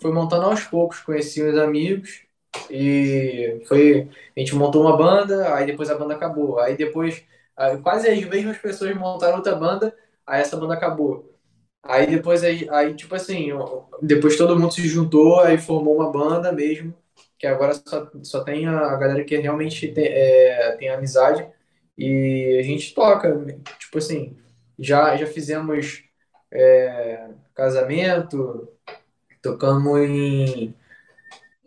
[0.00, 2.22] Fui montando aos poucos, conheci uns amigos
[2.70, 4.10] e foi.
[4.36, 6.58] A gente montou uma banda, aí depois a banda acabou.
[6.60, 7.24] Aí depois,
[7.82, 11.37] quase as mesmas pessoas montaram outra banda, aí essa banda acabou.
[11.88, 13.48] Aí depois, aí, aí tipo assim,
[14.02, 16.94] depois todo mundo se juntou, aí formou uma banda mesmo,
[17.38, 21.46] que agora só, só tem a galera que realmente tem, é, tem amizade
[21.96, 23.34] e a gente toca,
[23.78, 24.36] tipo assim,
[24.78, 26.04] já, já fizemos
[26.52, 28.68] é, casamento,
[29.42, 30.74] tocamos em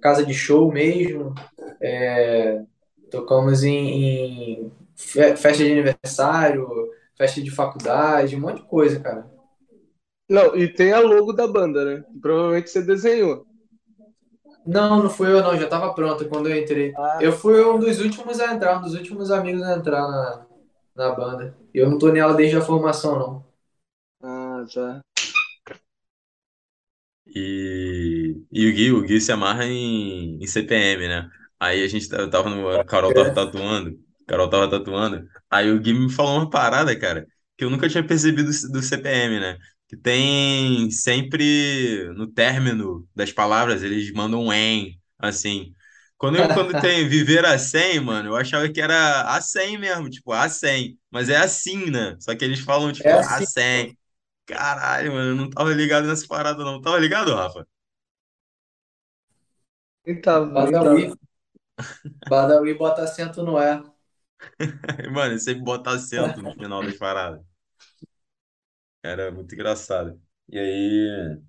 [0.01, 1.33] casa de show mesmo,
[1.81, 2.61] é,
[3.11, 6.67] tocamos em, em fe- festa de aniversário,
[7.17, 9.27] festa de faculdade, um monte de coisa, cara.
[10.31, 12.03] Não, e tem a logo da banda, né?
[12.21, 13.45] Provavelmente você desenhou.
[14.65, 16.93] Não, não fui eu não, já tava pronto quando eu entrei.
[16.95, 20.45] Ah, Eu fui um dos últimos a entrar, um dos últimos amigos a entrar na,
[20.95, 21.55] na banda.
[21.73, 23.45] Eu não tô nela desde a formação, não.
[24.21, 25.01] ah, tá.
[27.27, 31.29] E, e o Gui, o Gui se amarra em, em CPM, né?
[31.59, 32.67] Aí a gente tava no.
[32.69, 33.97] A Carol tava tatuando.
[34.27, 35.27] Carol tava tatuando.
[35.49, 39.39] Aí o Gui me falou uma parada, cara, que eu nunca tinha percebido do CPM,
[39.39, 39.57] né?
[39.91, 45.75] Que tem sempre no término das palavras, eles mandam um em, assim.
[46.17, 50.09] Quando, eu, quando tem viver a 100, mano, eu achava que era a 100 mesmo,
[50.09, 50.97] tipo, a 100.
[51.11, 52.17] Mas é assim, né?
[52.21, 53.97] Só que eles falam, É tipo, a assim, 100.
[54.47, 56.81] Caralho, mano, eu não tava ligado nessa parada, não.
[56.81, 57.67] Tava ligado, Rafa?
[60.55, 61.17] Nem Badawi, tava.
[62.29, 63.83] Badawi bota acento no E.
[65.11, 67.41] Mano, ele sempre bota acento no final das paradas.
[69.03, 70.19] Era muito engraçado.
[70.49, 71.41] E aí,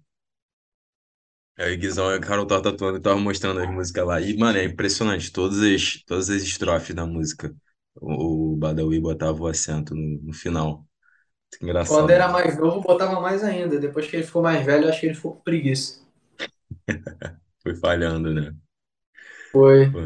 [1.58, 4.20] aí o Guizão e a Carol tava tatuando e tava mostrando as músicas lá.
[4.20, 7.54] E, mano, é impressionante, todas as, todas as estrofes da música.
[7.96, 10.78] O, o Badawi botava o acento no, no final.
[11.52, 12.28] Muito Quando engraçado, era mano.
[12.28, 13.78] mais novo, botava mais ainda.
[13.78, 16.00] Depois que ele ficou mais velho, acho que ele ficou com preguiça.
[17.62, 18.54] Foi falhando, né?
[19.50, 19.80] Foi.
[19.90, 20.00] Pô,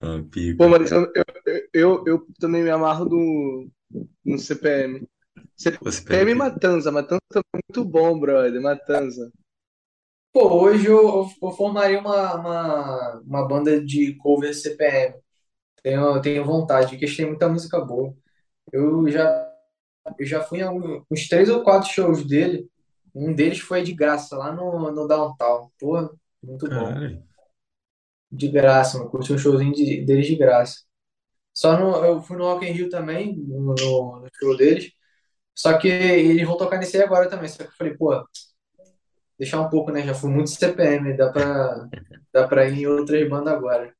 [0.00, 0.22] uma
[0.56, 0.68] Pô, pica.
[0.68, 1.24] mas eu, eu,
[1.72, 3.70] eu, eu também me amarro no,
[4.24, 5.08] no CPM.
[5.78, 6.36] Pô, CPM CPM e pica.
[6.36, 6.92] Matanza.
[6.92, 8.60] Matanza é muito bom, brother.
[8.60, 9.32] Matanza.
[10.32, 15.14] Pô, hoje eu, eu, formaria uma, uma, uma banda de cover CPM.
[15.82, 18.14] Tenho, tenho vontade, porque eles têm muita música boa.
[18.72, 19.52] Eu já,
[20.18, 22.68] eu já fui em uns três ou quatro shows dele.
[23.14, 25.70] Um deles foi de graça, lá no, no Downtown.
[25.78, 26.94] Pô, muito bom.
[26.94, 27.22] Caralho.
[28.30, 29.10] De graça, mano.
[29.10, 30.82] Curti um showzinho de, deles de graça.
[31.54, 34.92] Só no, eu fui no Rock in Rio também, no, no, no show deles.
[35.58, 37.48] Só que eles vão tocar nesse aí agora também.
[37.48, 38.24] Só que eu falei, pô,
[39.38, 40.02] deixar um pouco, né?
[40.04, 41.88] Já fui muito CPM, dá pra,
[42.32, 43.92] dá pra ir em outras bandas agora.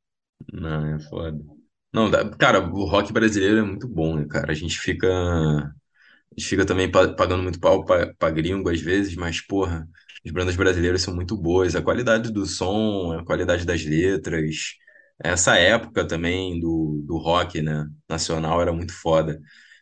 [0.53, 1.38] Não, é foda.
[1.92, 4.53] Não, cara, o rock brasileiro é muito bom, né, cara?
[4.53, 5.73] A gente fica, a
[6.38, 9.88] gente fica também pa- pagando muito pau pra, pra gringo às vezes, mas, porra,
[10.25, 11.75] as bandas brasileiras são muito boas.
[11.77, 14.75] A qualidade do som, a qualidade das letras,
[15.23, 17.87] Essa época também do, do rock, né?
[18.09, 19.40] Nacional era muito foda.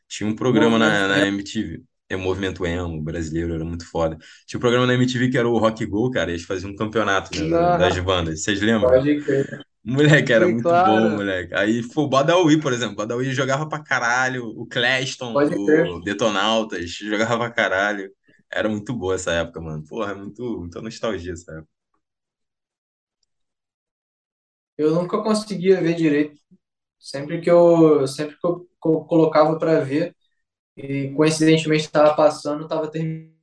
[0.09, 4.17] Tinha um programa na, na MTV, é o Movimento Emo brasileiro, era muito foda.
[4.47, 7.35] Tinha um programa na MTV que era o Rock Go, cara, eles faziam um campeonato,
[7.35, 8.43] né, da- das bandas.
[8.43, 9.01] Vocês lembram?
[9.01, 11.17] pode crer, Moleque, era Sim, muito bom, claro.
[11.17, 11.55] moleque.
[11.55, 12.95] Aí, foi o Badawi, por exemplo.
[12.95, 14.47] O Badawi jogava pra caralho.
[14.57, 14.67] O
[15.33, 15.87] pode crer.
[15.89, 18.11] do Detonautas, jogava pra caralho.
[18.51, 19.85] Era muito boa essa época, mano.
[19.87, 21.69] Porra, é muito, muita nostalgia essa época.
[24.77, 26.41] Eu nunca conseguia ver direito.
[26.99, 28.69] Sempre que eu, sempre que eu
[29.07, 30.15] colocava para ver
[30.77, 33.35] e coincidentemente estava passando, estava terminando.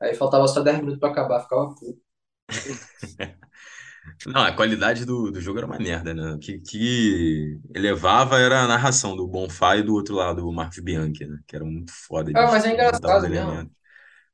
[0.00, 2.00] Aí faltava só 10 minutos para acabar, ficava puto.
[4.26, 6.32] Não, a qualidade do, do jogo era uma merda, né?
[6.34, 10.78] O que, que elevava era a narração do Bonfá e do outro lado, o Marcos
[10.80, 11.38] Bianchi, né?
[11.46, 13.74] Que era muito foda, Ah, mas é engraçado elementos.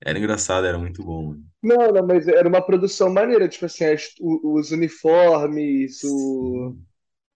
[0.01, 1.47] Era engraçado, era muito bom, mano.
[1.63, 6.75] Não, não, mas era uma produção maneira, tipo assim, as- os uniformes, o.
[6.75, 6.87] Sim.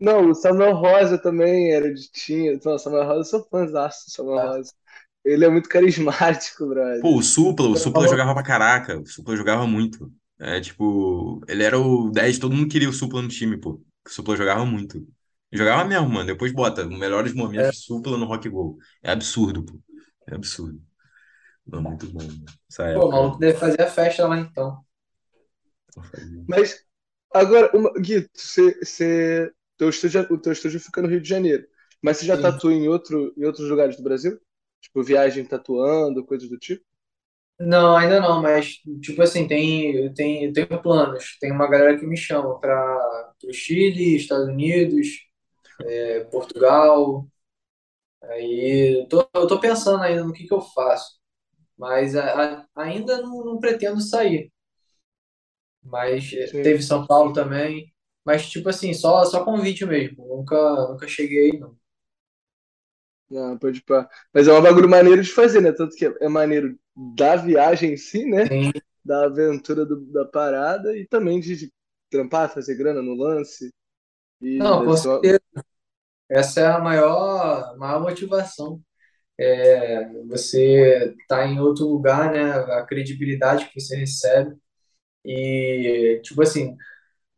[0.04, 2.58] Não, o Samuel Rosa também era de tinha.
[2.64, 4.72] Não, Samuel Rosa, eu sou fãzaço do Samuel Ah, Rosa.
[5.24, 6.66] Ele é muito carismático,
[7.00, 7.12] Pô, brother.
[7.18, 9.00] o Supla, o Você Supla jogava pra caraca.
[9.00, 10.12] O Supla jogava muito.
[10.38, 13.80] É, tipo, ele era o 10, todo mundo queria o Supla no time, pô.
[14.06, 15.06] O Supla jogava muito.
[15.52, 16.26] Jogava mesmo, mano.
[16.26, 18.78] Depois bota, melhores é, momentos Supla no Rock Go.
[19.02, 19.80] É absurdo, pô.
[20.28, 20.80] É absurdo.
[21.66, 22.44] Não, muito bom, mano.
[22.70, 24.84] Essa pô, o época maluco deve fazer a festa lá então.
[26.46, 26.84] Mas,
[27.32, 27.92] agora, uma...
[28.00, 29.52] Gui, você...
[29.76, 31.66] Teu estúdio, o teu estúdio fica no Rio de Janeiro.
[32.02, 32.38] Mas você já Sim.
[32.38, 34.40] tatuou em outro, em outros lugares do Brasil?
[34.80, 36.84] Tipo, viagem tatuando, coisas do tipo?
[37.58, 41.38] Não, ainda não, mas tipo assim, tem, eu tenho, eu tenho planos.
[41.40, 45.06] Tem uma galera que me chama para o Chile, Estados Unidos,
[45.82, 47.26] é, Portugal.
[48.22, 51.18] Aí eu tô, eu tô pensando ainda no que que eu faço.
[51.78, 54.52] Mas a- a- ainda não, não pretendo sair.
[55.84, 56.62] Mas eh, Sim.
[56.62, 57.93] teve São Paulo também.
[58.24, 60.26] Mas, tipo assim, só, só convite mesmo.
[60.28, 60.56] Nunca,
[60.88, 61.76] nunca cheguei, aí, não.
[63.30, 64.08] Não, pode pá.
[64.32, 65.72] Mas é um bagulho maneiro de fazer, né?
[65.72, 66.78] Tanto que é maneiro
[67.16, 68.50] da viagem em si, né?
[68.50, 68.72] Sim.
[69.04, 71.72] Da aventura do- da parada e também de
[72.10, 73.72] trampar, fazer grana no lance.
[74.58, 74.96] Não, com uma...
[74.96, 75.40] certeza.
[76.30, 78.82] Essa é a maior, maior motivação.
[79.38, 82.52] É você tá em outro lugar, né?
[82.52, 84.56] A credibilidade que você recebe.
[85.24, 86.76] E, tipo assim,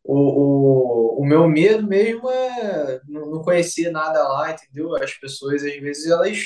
[0.07, 4.95] o, o, o meu medo mesmo é não não conhecer nada lá, entendeu?
[4.97, 6.39] As pessoas, às vezes, elas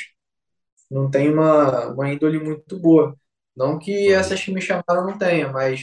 [0.90, 3.16] não têm uma, uma índole muito boa.
[3.56, 4.12] Não que Aham.
[4.12, 5.82] essas que me chamaram não tenham, mas,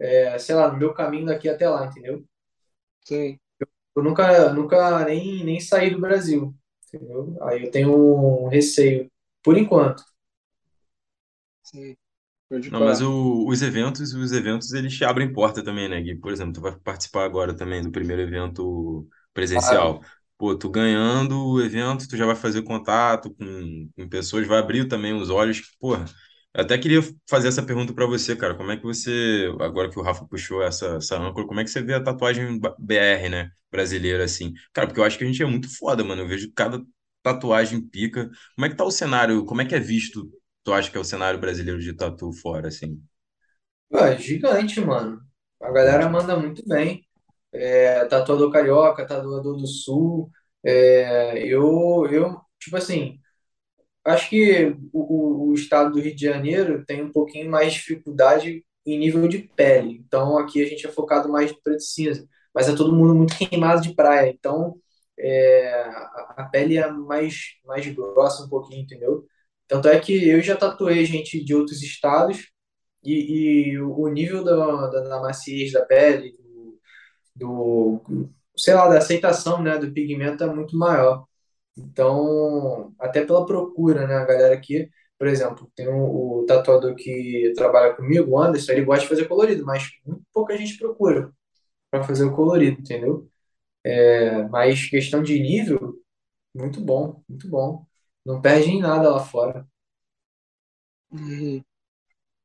[0.00, 2.24] é, sei lá, no meu caminho daqui até lá, entendeu?
[3.04, 3.40] Sim,
[3.96, 6.54] Eu nunca, nunca nem, nem saí do Brasil,
[6.88, 7.36] entendeu?
[7.42, 9.10] Aí eu tenho um receio,
[9.42, 10.04] por enquanto.
[11.62, 11.96] sim,
[12.70, 16.16] Não, mas o- os eventos, os eventos eles te abrem porta também, né, Gui?
[16.16, 20.02] Por exemplo, tu vai participar agora também do primeiro evento presencial.
[20.36, 24.86] Pô, tu ganhando o evento, tu já vai fazer contato com, com pessoas, vai abrir
[24.86, 25.62] também os olhos.
[25.80, 26.04] Porra,
[26.54, 28.54] eu até queria fazer essa pergunta pra você, cara.
[28.54, 31.70] Como é que você, agora que o Rafa puxou essa, essa âncora, como é que
[31.70, 34.52] você vê a tatuagem BR, né, brasileira, assim?
[34.72, 36.22] Cara, porque eu acho que a gente é muito foda, mano.
[36.22, 36.80] Eu vejo cada
[37.22, 38.30] tatuagem pica.
[38.54, 39.44] Como é que tá o cenário?
[39.44, 40.30] Como é que é visto
[40.68, 43.02] tu acha que é o cenário brasileiro de tatu fora, assim?
[43.88, 45.18] Pô, é gigante, mano.
[45.62, 47.06] A galera manda muito bem.
[47.50, 50.30] É, tatuador carioca, tatuador do sul.
[50.62, 53.18] É, eu, eu, tipo assim,
[54.04, 58.62] acho que o, o, estado do Rio de Janeiro tem um pouquinho mais de dificuldade
[58.84, 60.02] em nível de pele.
[60.06, 62.28] Então aqui a gente é focado mais no preto e cinza.
[62.54, 64.30] Mas é todo mundo muito queimado de praia.
[64.30, 64.76] Então
[65.18, 69.26] é, a, a pele é mais, mais grossa um pouquinho, entendeu?
[69.68, 72.48] Tanto é que eu já tatuei gente de outros estados
[73.04, 76.32] e, e o nível da, da, da maciez da pele,
[77.34, 81.24] do, do, sei lá, da aceitação, né, do pigmento é muito maior.
[81.76, 87.52] Então, até pela procura, né, a galera aqui, por exemplo, tem o, o tatuador que
[87.56, 91.32] trabalha comigo, o Anderson, ele gosta de fazer colorido, mas muito pouca gente procura
[91.90, 93.28] para fazer o colorido, entendeu?
[93.84, 95.94] É, mas questão de nível,
[96.54, 97.86] muito bom, muito bom.
[98.28, 99.66] Não perde em nada lá fora.
[101.10, 101.64] Uhum.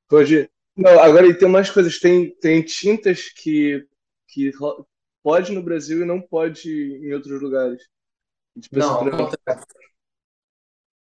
[0.10, 0.50] Pode.
[0.76, 2.00] Não, agora tem umas coisas.
[2.00, 3.86] Tem, tem tintas que,
[4.30, 4.52] que
[5.24, 7.82] pode no Brasil e não pode em outros lugares.
[8.62, 9.63] Tipo assim, Não, ao contrário.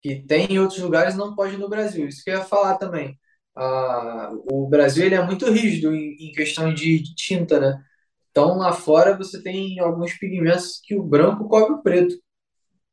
[0.02, 2.06] que tem em outros lugares não pode no Brasil.
[2.08, 3.18] Isso que eu ia falar também.
[3.56, 7.82] Ah, o Brasil ele é muito rígido em, em questão de, de tinta, né?
[8.30, 12.16] Então lá fora você tem alguns pigmentos que o branco cobre o preto,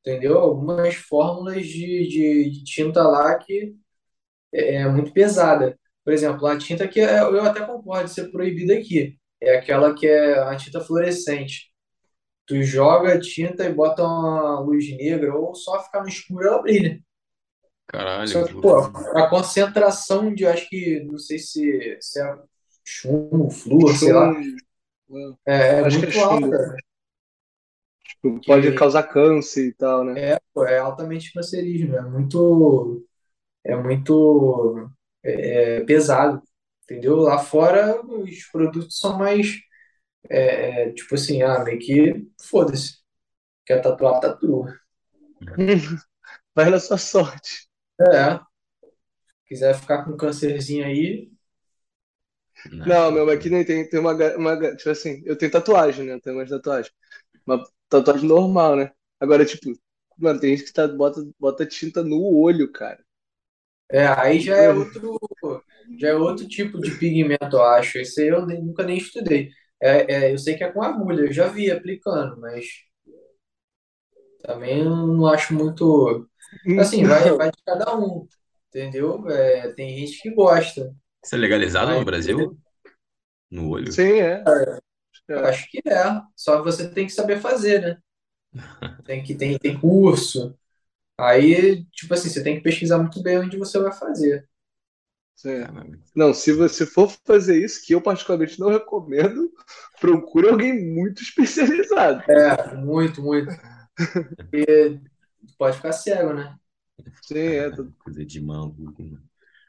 [0.02, 0.38] entendeu?
[0.40, 3.76] Algumas fórmulas de, de, de tinta lá que
[4.54, 5.78] é, é muito pesada.
[6.04, 9.96] Por exemplo, a tinta que é- eu até concordo de ser proibida aqui, é aquela
[9.96, 11.72] que é a tinta fluorescente.
[12.48, 17.00] tu joga tinta e bota uma luz negra, ou só ficar no escuro ela brilha.
[17.88, 18.76] Caralho, Só que pô,
[19.16, 22.36] a concentração de, acho que, não sei se, se é
[22.84, 24.32] chumbo, flúor, sei lá,
[25.46, 26.20] é, é é muito chumbo.
[26.20, 26.76] alta.
[28.46, 30.22] Pode causar câncer e tal, né?
[30.34, 33.06] é, pô, é altamente cancerígeno, é muito,
[33.64, 34.90] é muito
[35.24, 36.44] é, é, pesado,
[36.86, 37.18] entendeu?
[37.18, 39.60] Lá fora os produtos são mais,
[40.30, 43.00] é, é, tipo assim, ah, meio que foda-se,
[43.66, 44.76] quer tatuar, tatua.
[46.56, 47.68] Vai na sua sorte.
[48.00, 48.40] É,
[49.46, 51.32] quiser ficar com um câncerzinho aí,
[52.66, 54.76] Não, Não, meu, aqui nem tem, tem uma, uma.
[54.76, 56.14] Tipo assim, eu tenho tatuagem, né?
[56.14, 56.94] Eu tenho umas tatuagens.
[57.46, 58.94] Uma tatuagem normal, né?
[59.20, 59.72] Agora, tipo,
[60.18, 63.04] mano, tem gente que tá, bota, bota tinta no olho, cara.
[63.92, 65.20] é, aí já é outro,
[66.00, 67.98] já é outro tipo de pigmento, eu acho.
[68.00, 69.50] Esse aí eu nem- nunca nem estudei.
[69.82, 72.66] É, é, eu sei que é com agulha, eu já vi aplicando, mas
[74.44, 76.28] também não acho muito.
[76.76, 78.28] Assim, vai, vai de cada um,
[78.70, 79.28] entendeu?
[79.30, 82.56] É, tem gente que gosta, Isso é legalizado no Brasil?
[83.52, 83.92] No olho?
[83.92, 84.52] Sim, é.
[85.36, 85.46] Eu É.
[85.46, 86.22] acho que é.
[86.36, 87.98] Só que você tem que saber fazer, né?
[89.06, 90.58] Tem que tem, tem curso.
[91.18, 94.50] Aí, tipo assim, você tem que pesquisar muito bem onde você vai fazer.
[95.36, 95.66] Sim.
[95.66, 96.00] Caralho.
[96.16, 99.52] Não, se você for fazer isso, que eu particularmente não recomendo,
[100.00, 102.24] procure alguém muito especializado.
[102.28, 103.52] É, muito, muito.
[105.58, 106.58] Pode ficar cego, né?
[107.22, 107.70] Sim, é.
[108.00, 109.24] Coisa de maluco, mano.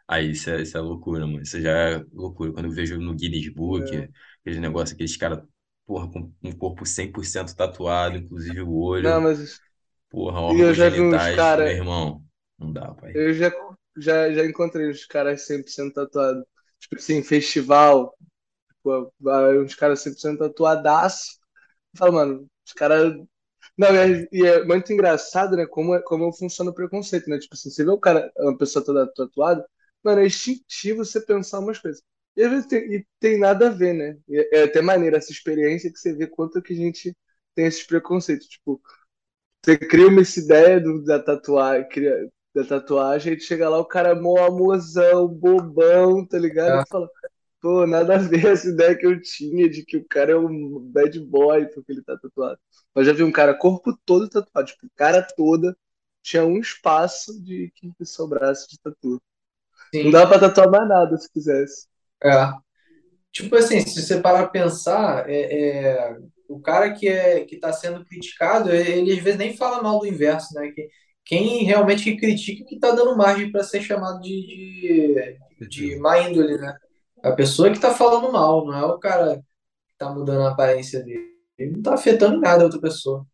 [0.08, 1.42] Aí isso é, isso é loucura, mano.
[1.42, 2.52] Isso já é loucura.
[2.52, 4.08] Quando eu vejo no Guinness Book, é.
[4.40, 5.44] aquele negócio, aqueles caras,
[5.92, 9.60] porra, com um corpo 100% tatuado, inclusive o Não, olho, mas
[10.10, 11.28] porra, e eu órgãos já vi uns
[11.58, 12.24] meu irmão.
[12.58, 13.14] Não dá, pai.
[13.14, 13.50] Eu já,
[13.96, 16.44] já, já encontrei uns caras 100% tatuados.
[16.80, 18.16] Tipo assim, festival.
[19.20, 21.38] Vai uns caras 100% tatuadaço.
[21.94, 23.14] Eu falo, mano, os caras.
[23.78, 25.66] Não, e é, e é muito engraçado, né?
[25.66, 27.38] Como, é- como funciona o preconceito, né?
[27.38, 29.66] Tipo assim, você vê o cara, uma pessoa toda tatuada,
[30.04, 32.02] mano, é instintivo você pensar umas coisas.
[32.36, 34.18] E às vezes tem, e tem nada a ver, né?
[34.28, 37.14] E é é até maneiro essa experiência que você vê quanto que a gente
[37.54, 38.46] tem esses preconceitos.
[38.48, 38.80] Tipo,
[39.64, 43.84] você cria uma essa ideia do, da tatuagem, cria, da tatuagem, e chega lá, o
[43.86, 46.82] cara é mó amorzão, bobão, tá ligado?
[46.82, 47.08] E fala,
[47.60, 50.80] pô, nada a ver essa ideia que eu tinha de que o cara é um
[50.92, 52.58] bad boy porque ele tá tatuado.
[52.94, 55.76] Eu já vi um cara corpo todo tatuado, tipo, cara toda,
[56.22, 59.20] tinha um espaço de que sobrasse de tatu.
[60.02, 60.10] Não sim.
[60.10, 61.88] dava pra tatuar mais nada se quisesse.
[62.24, 62.52] É.
[63.32, 66.16] Tipo assim, se você parar pra pensar, é, é,
[66.48, 70.06] o cara que é que está sendo criticado, ele às vezes nem fala mal do
[70.06, 70.70] inverso, né?
[70.70, 70.88] Que,
[71.24, 76.58] quem realmente critica que está dando margem para ser chamado de, de, de má índole,
[76.58, 76.76] né?
[77.22, 81.02] A pessoa que está falando mal, não é o cara que está mudando a aparência
[81.02, 81.30] dele.
[81.56, 83.24] Ele não está afetando nada a outra pessoa.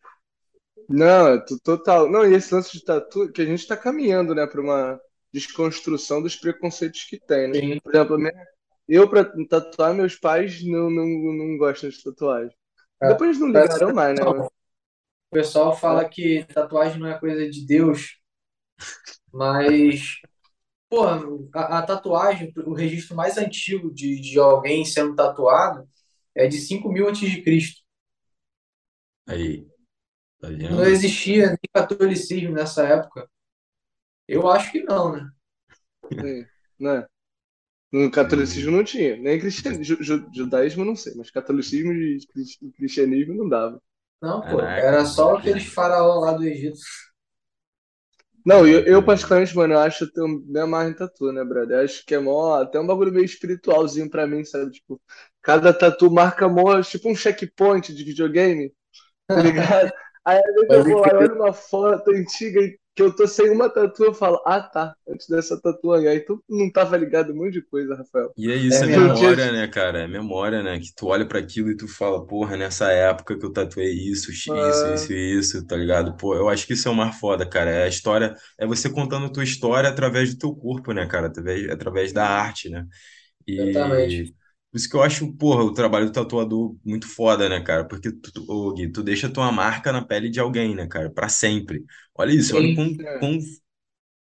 [0.89, 2.11] Não, é to- total.
[2.11, 5.01] Não, e esse lance de tatu, que a gente tá caminhando, né, pra uma
[5.33, 7.55] desconstrução dos preconceitos que tem, né?
[7.61, 7.81] Sim.
[7.81, 8.47] Por exemplo, a minha-
[8.89, 12.57] eu pra tatuar, meus pais não, não, não gostam de tatuagem.
[13.01, 13.09] É.
[13.09, 14.25] Depois eles não ligaram mais, né?
[14.25, 14.51] O
[15.31, 18.19] pessoal fala que tatuagem não é coisa de Deus,
[19.33, 20.21] mas
[20.89, 25.87] Pô, a, a tatuagem, o registro mais antigo de, de alguém sendo tatuado
[26.35, 27.83] é de 5 mil antes de Cristo.
[29.27, 29.67] Aí,
[30.41, 33.29] tá Não existia nem catolicismo nessa época.
[34.27, 35.31] Eu acho que não, né?
[36.11, 36.47] Sim,
[36.81, 37.07] né?
[37.93, 42.73] No catolicismo não tinha, nem cristianismo, ju- ju- judaísmo não sei, mas catolicismo e cri-
[42.77, 43.83] cristianismo não dava.
[44.21, 45.37] Não, pô, era só mano.
[45.37, 46.79] aqueles faraós lá do Egito.
[48.45, 51.79] Não, eu, eu particularmente, mano, eu acho que eu me amarro em tatu, né, brother?
[51.79, 54.71] Eu acho que é mó, até um bagulho meio espiritualzinho pra mim, sabe?
[54.73, 55.01] Tipo,
[55.43, 58.73] cada tatu marca mó, tipo um checkpoint de videogame,
[59.31, 59.93] tá ligado?
[60.25, 61.17] Aí eu vou lá crer.
[61.19, 64.95] olho uma foto antiga e que eu tô sem uma tatu, eu falo, ah tá,
[65.09, 68.35] antes dessa tatu aí, aí tu não tava ligado um monte de coisa, Rafael.
[68.37, 70.03] E é isso, É é memória, né, cara?
[70.05, 70.79] É memória, né?
[70.79, 74.31] Que tu olha pra aquilo e tu fala, porra, nessa época que eu tatuei isso,
[74.31, 76.17] isso, Ah, isso, isso, tá ligado?
[76.17, 77.69] Pô, eu acho que isso é o mais foda, cara.
[77.71, 81.27] É a história, é você contando a tua história através do teu corpo, né, cara?
[81.27, 82.87] Através, através da arte, né?
[83.47, 84.25] Exatamente.
[84.71, 87.87] Por isso que eu acho, porra, o trabalho do tatuador muito foda, né, cara?
[87.89, 91.11] Porque tu, ô, Gui, tu deixa tua marca na pele de alguém, né, cara?
[91.11, 91.85] Pra sempre.
[92.15, 93.19] Olha isso, olha quão, é.
[93.19, 93.39] quão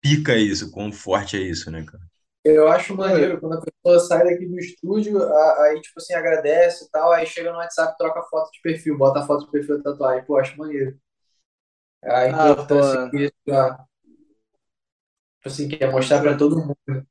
[0.02, 2.04] pica é isso, quão forte é isso, né, cara?
[2.44, 5.18] eu acho É, maneiro quando a pessoa sai daqui do estúdio,
[5.62, 9.20] aí, tipo assim, agradece e tal, aí chega no WhatsApp, troca foto de perfil, bota
[9.20, 10.26] a foto de perfil da tatuagem.
[10.26, 10.98] Pô, acho maneiro.
[12.04, 13.86] A ah, importância pô, que isso dá.
[15.38, 17.08] Tipo assim, quer mostrar pra todo mundo.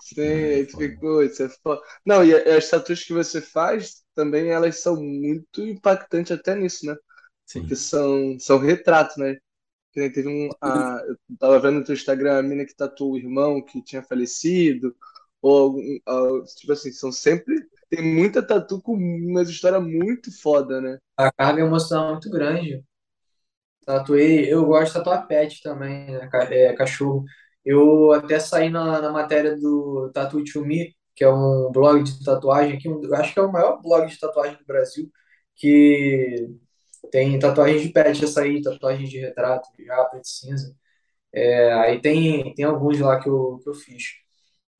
[0.00, 0.76] Sim, É, aí tu foda.
[0.76, 1.80] fica, "Pô, isso é foda.
[2.06, 6.96] Não, e as tatuas que você faz também, elas são muito impactantes até nisso, né?
[7.44, 7.66] Sim.
[7.66, 9.36] porque são, são retratos, né?
[9.92, 10.50] Teve um.
[10.62, 14.02] A, eu tava vendo no teu Instagram a mina que tatuou o irmão que tinha
[14.02, 14.96] falecido,
[15.42, 17.54] ou algum, a- tipo assim, são sempre.
[17.90, 20.98] Tem muita tatu com umas histórias muito foda, né?
[21.16, 22.84] A carga emocional é muito grande.
[23.86, 26.28] Tatuei, eu gosto de tatuar pet também, né?
[26.50, 27.24] é, cachorro.
[27.64, 32.24] Eu até saí na, na matéria do Tattoo to Me, que é um blog de
[32.24, 35.10] tatuagem aqui, um- acho que é o maior blog de tatuagem do Brasil,
[35.56, 36.48] que
[37.12, 40.74] tem tatuagens de pet, açaí, tatuagens de retrato, de japa, de cinza.
[41.34, 44.04] É, aí tem, tem alguns lá que eu, que eu fiz.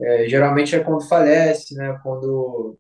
[0.01, 1.99] É, geralmente é quando falece, né?
[2.03, 2.79] Quando,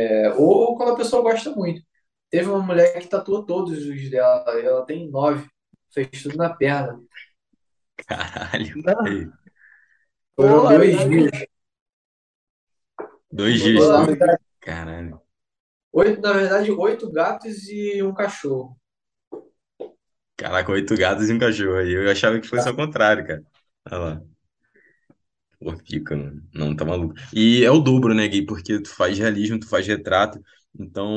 [0.00, 1.82] é, ou, ou quando a pessoa gosta muito.
[2.30, 5.48] Teve uma mulher que tatuou todos os dela, ela tem nove,
[5.92, 7.00] fez tudo na perna.
[8.08, 8.74] Caralho.
[8.82, 9.32] Não.
[10.36, 11.46] Foram Pô, dois aí- dias.
[13.32, 13.88] dois dias.
[13.88, 14.36] né?
[14.60, 15.20] Caralho.
[15.92, 18.76] Oito, na verdade, oito gatos e um cachorro.
[20.36, 21.92] Caraca, oito gatos e um cachorro aí.
[21.92, 23.44] Eu achava que fosse ao contrário, cara.
[23.90, 24.22] Olha lá.
[25.60, 26.42] Pô, pica, mano.
[26.52, 27.14] Não, tá maluco.
[27.32, 28.42] E é o dobro, né, Gui?
[28.44, 30.42] Porque tu faz realismo, tu faz retrato.
[30.78, 31.08] Então,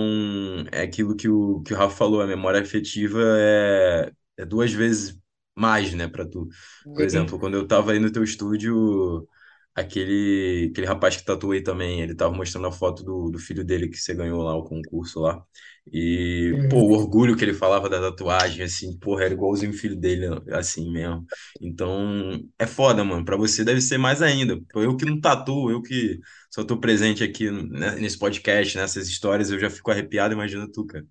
[0.71, 5.17] é aquilo que o, que o Rafa falou, a memória afetiva é, é duas vezes
[5.57, 6.47] mais, né, pra tu.
[6.93, 9.27] Por exemplo, quando eu tava aí no teu estúdio,
[9.75, 13.63] aquele, aquele rapaz que tatuou aí também, ele tava mostrando a foto do, do filho
[13.65, 15.43] dele que você ganhou lá, o concurso lá.
[15.91, 16.69] E, Uhum.
[16.69, 20.27] pô, o orgulho que ele falava da tatuagem, assim, porra, era igualzinho o filho dele,
[20.51, 21.25] assim mesmo.
[21.61, 23.23] Então, é foda, mano.
[23.23, 24.59] Pra você deve ser mais ainda.
[24.75, 29.49] Eu que não tatuo, eu que só tô presente aqui né, nesse podcast, nessas histórias,
[29.51, 31.05] eu já fico arrepiado, imagina tu, cara.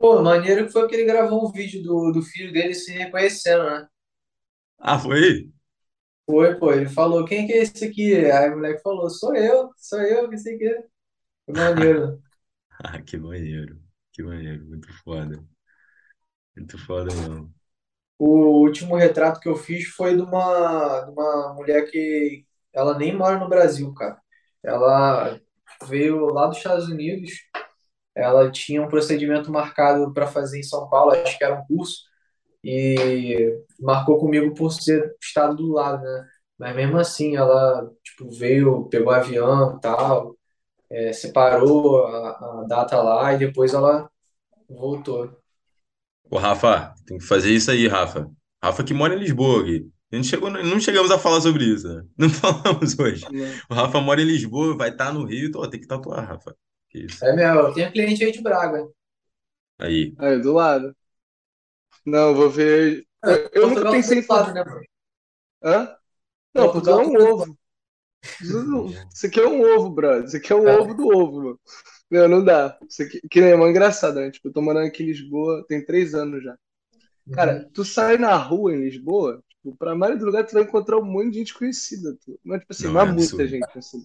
[0.00, 3.62] Pô, maneiro que foi que ele gravou um vídeo do, do filho dele se reconhecendo,
[3.64, 3.88] né?
[4.78, 5.50] Ah, foi?
[6.26, 8.14] Foi, pô, ele falou, quem que é esse aqui?
[8.30, 10.58] Aí o moleque falou, sou eu, sou eu, que sei.
[11.46, 12.22] Foi maneiro.
[12.84, 13.80] Ah, que maneiro.
[14.12, 14.64] Que maneiro.
[14.66, 15.44] Muito foda.
[16.56, 17.52] Muito foda mesmo.
[18.18, 23.16] O último retrato que eu fiz foi de uma, de uma mulher que ela nem
[23.16, 24.20] mora no Brasil, cara.
[24.62, 25.40] Ela
[25.88, 27.30] veio lá dos Estados Unidos,
[28.14, 32.04] ela tinha um procedimento marcado para fazer em São Paulo, acho que era um curso,
[32.62, 36.28] e marcou comigo por ser estado do lado, né?
[36.58, 40.36] Mas mesmo assim, ela tipo, veio, pegou avião e tal,
[40.90, 42.30] é, separou a,
[42.62, 44.10] a data lá e depois ela
[44.68, 45.34] voltou.
[46.30, 48.30] Ô, Rafa, tem que fazer isso aí, Rafa.
[48.62, 49.90] Rafa que mora em Lisboa, Gui.
[50.12, 52.04] A gente chegou, não chegamos a falar sobre isso, né?
[52.18, 53.24] Não falamos hoje.
[53.30, 53.48] Não.
[53.70, 56.54] O Rafa mora em Lisboa, vai estar no Rio, então ó, tem que tatuar, Rafa.
[56.90, 57.22] Que isso.
[57.22, 58.86] É meu, eu tenho cliente aí de Braga.
[59.78, 60.16] Aí.
[60.18, 60.94] Aí, do lado.
[62.04, 63.06] Não, vou ver.
[63.24, 64.52] Eu, eu nunca pensei em fazer.
[64.54, 64.80] né, mano?
[65.62, 65.96] Hã?
[66.54, 67.58] Não, Portugal Portugal é um ovo.
[69.12, 70.24] Isso aqui é um ovo, brother.
[70.24, 70.72] Isso aqui é o É.
[70.80, 71.60] ovo do ovo, mano.
[72.10, 72.78] Não, não dá.
[72.88, 74.30] Isso aqui, que nem é mó engraçado, né?
[74.30, 76.56] Tipo, eu tô morando aqui em Lisboa tem três anos já.
[77.32, 80.98] Cara, tu sai na rua em Lisboa, tipo, pra maioria do lugar tu vai encontrar
[80.98, 82.16] um monte de gente conhecida.
[82.24, 82.38] Tu.
[82.44, 83.48] Mas, tipo assim, Não, não é muita absurdo.
[83.48, 84.02] gente assim.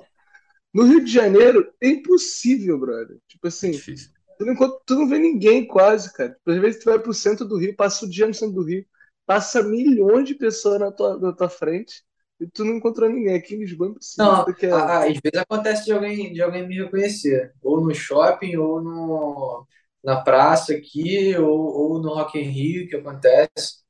[0.75, 3.19] No Rio de Janeiro, é impossível, brother.
[3.29, 4.11] Tipo É assim, difícil.
[4.39, 4.55] tu não,
[4.85, 6.31] tu não vê ninguém quase, cara.
[6.35, 8.63] Tipo, Às vezes tu vai pro centro do Rio, passa o dia no centro do
[8.65, 8.85] Rio,
[9.25, 12.03] passa milhões de pessoas na tua, na tua frente
[12.41, 13.35] e tu não encontrou ninguém.
[13.35, 14.37] Aqui em Lisboa é impossível.
[14.37, 17.81] Não, porque é- a- a- às vezes acontece de alguém, de alguém me reconhecer, ou
[17.81, 19.67] no shopping, ou no,
[20.03, 23.83] na praça aqui, ou, ou no Rock in Rio, que acontece.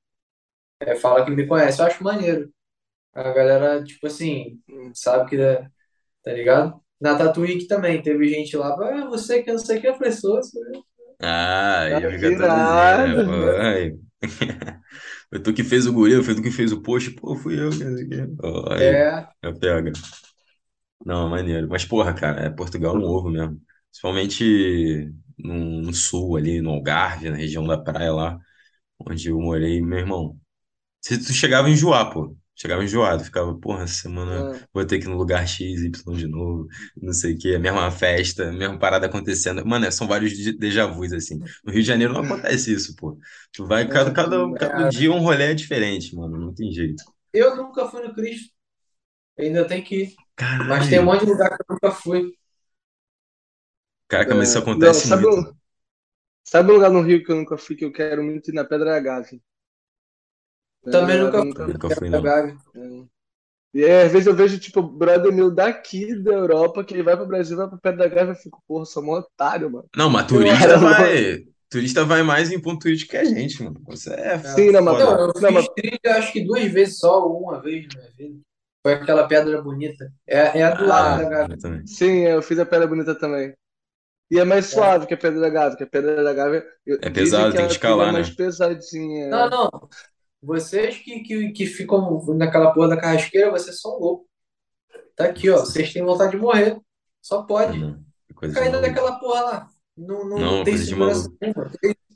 [0.82, 2.52] É, fala que me conhece, eu acho maneiro.
[3.14, 4.62] A galera, tipo assim,
[4.94, 5.70] sabe que, é-
[6.26, 6.82] tá ligado?
[7.02, 9.96] Na Tatuíque também, teve gente lá, ah, você que eu não sei o que, eu
[9.96, 10.84] falei, sou, sou eu.
[11.22, 12.72] Ah, aí Ah, fica irado.
[12.72, 13.92] todo né?
[15.30, 17.70] Foi tu que fez o gorila, foi tu que fez o post, pô, fui eu.
[17.70, 18.36] que não sei o quê.
[18.44, 19.92] Ó, aí, É, já pega.
[21.06, 21.68] Não, maneiro.
[21.70, 23.62] Mas, porra, cara, é Portugal é um ovo mesmo.
[23.92, 28.40] Principalmente no, no sul, ali, no Algarve, na região da praia lá,
[29.00, 30.40] onde eu morei, meu irmão.
[31.02, 32.38] Se tu chegava a enjoar, pô.
[32.56, 36.16] Chegava enjoado, ficava, porra, essa semana Ah, vou ter que ir no lugar X, Y
[36.18, 36.68] de novo,
[37.02, 39.66] não sei o quê, a mesma festa, a mesma parada acontecendo.
[39.66, 41.38] Mano, é, são vários déjà vus, assim.
[41.64, 43.18] No Rio de Janeiro não acontece isso, pô.
[43.54, 47.04] Tu vai, cada, cada, cada dia um rolê é diferente, mano, não tem jeito.
[47.34, 48.54] eu nunca fui no Cristo,
[49.40, 50.16] ainda tem que ir,
[50.64, 51.06] mas tem um Caralho.
[51.06, 52.34] monte de lugar que eu nunca fui.
[54.08, 54.68] Caraca, mas isso é.
[54.74, 55.28] Não, acontece sabe muito.
[55.28, 55.54] um,
[56.44, 58.66] sabe um lugar no Rio que eu nunca fui que eu quero muito ir na
[58.66, 59.40] Pedra da Gávea?
[60.90, 62.24] Também Gávea nunca nunca Nunca fui, Pedra não.
[62.76, 63.06] É.
[63.74, 67.18] E aí, às vezes eu vejo, tipo, brother meu daqui da Europa, que ele vai
[67.18, 69.90] pro Brasil, vai pra Pedra da Gávea, eu fico, porra, sou mó otário, mano.
[69.96, 71.46] Não, mas turista vai.
[71.70, 73.82] Turista vai mais em ponto turístico que a gente, mano.
[73.88, 77.00] Você é Sim, não, mas, Não, eu não, mas fiz trilha acho que duas vezes
[77.00, 78.40] só, ou uma vez na minha vida.
[78.84, 80.12] Foi aquela pedra bonita.
[80.28, 81.56] É, é a do lado Ah, da Gávea.
[81.56, 83.54] eu sim, eu fiz a Pedra Bonita também.
[84.32, 84.76] E é mais É.
[84.76, 87.66] suave que a Pedra da Gávea, que a Pedra da Gávea eu- É pesado, tem
[87.66, 88.36] a que trilha é escalar, mais né?
[88.36, 89.30] pesadinha.
[89.30, 89.90] Não, não.
[90.46, 94.28] Vocês que, que, que ficam naquela porra da carrasqueira, vocês são loucos.
[95.16, 95.58] Tá aqui, ó.
[95.58, 96.80] Vocês têm vontade de morrer.
[97.22, 97.80] Só pode.
[97.80, 98.00] Não,
[98.44, 99.68] é Cair naquela porra lá.
[99.98, 101.72] Não, não, Não, não tem segurança nenhuma.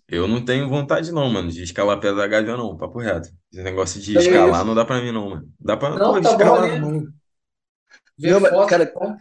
[0.08, 3.30] Eu não tenho vontade, não, mano, de escalar a Pedra da Gávea, não, papo reto.
[3.52, 5.54] Esse negócio de escalar não dá pra mim, não, mano.
[5.60, 7.08] Dá pra, Não, pô, tá bom escalar, não.
[8.18, 9.16] Ver Não, foto, cara, bom.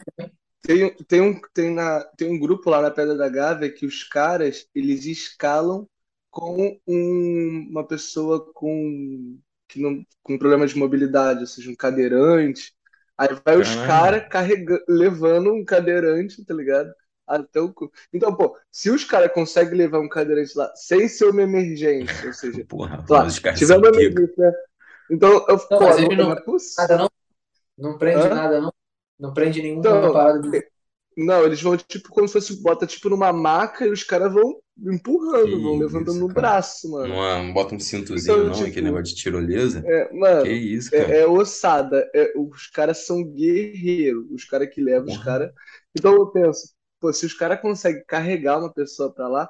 [0.63, 4.03] Tem, tem, um, tem, na, tem um grupo lá na Pedra da Gávea que os
[4.03, 5.87] caras, eles escalam
[6.31, 12.74] com um- uma pessoa com, que não, com problema de mobilidade, ou seja, um cadeirante.
[13.16, 13.76] Aí vai os Caralho.
[13.76, 16.93] caras carregando, levando um cadeirante, tá ligado?
[17.26, 17.93] Até o cu.
[18.12, 22.33] Então, pô, se os caras conseguem levar um cadeirante lá sem ser uma emergência, ou
[22.33, 24.55] seja, Porra, lá, os tiver uma emergência,
[25.11, 27.11] então, eu, Não, pô, não, não- não é não?
[27.79, 28.31] Não prende Hã?
[28.31, 28.72] nada, não?
[29.18, 30.64] Não prende nenhuma Então, parada do.
[31.16, 34.61] Não, eles vão tipo como se fosse bota tipo numa maca e os caras vão
[34.81, 37.09] empurrando, vão Que levantando isso, no braço, mano.
[37.09, 39.83] Não, é- não bota um cintozinho, Então, não, tipo, aquele negócio de tirolesa.
[39.85, 41.12] É, Que mano, isso, cara.
[41.12, 42.11] é, é ossada.
[42.14, 45.53] É, os caras são guerreiros, os caras que levam os caras.
[45.95, 49.49] Então eu penso, pô, se os caras conseguem carregar uma pessoa pra lá,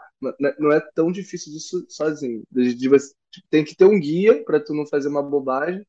[0.58, 2.42] não é- é tão difícil disso sozinho.
[2.50, 3.14] De- de você-
[3.50, 5.86] tem que ter um guia pra tu não fazer uma bobagem.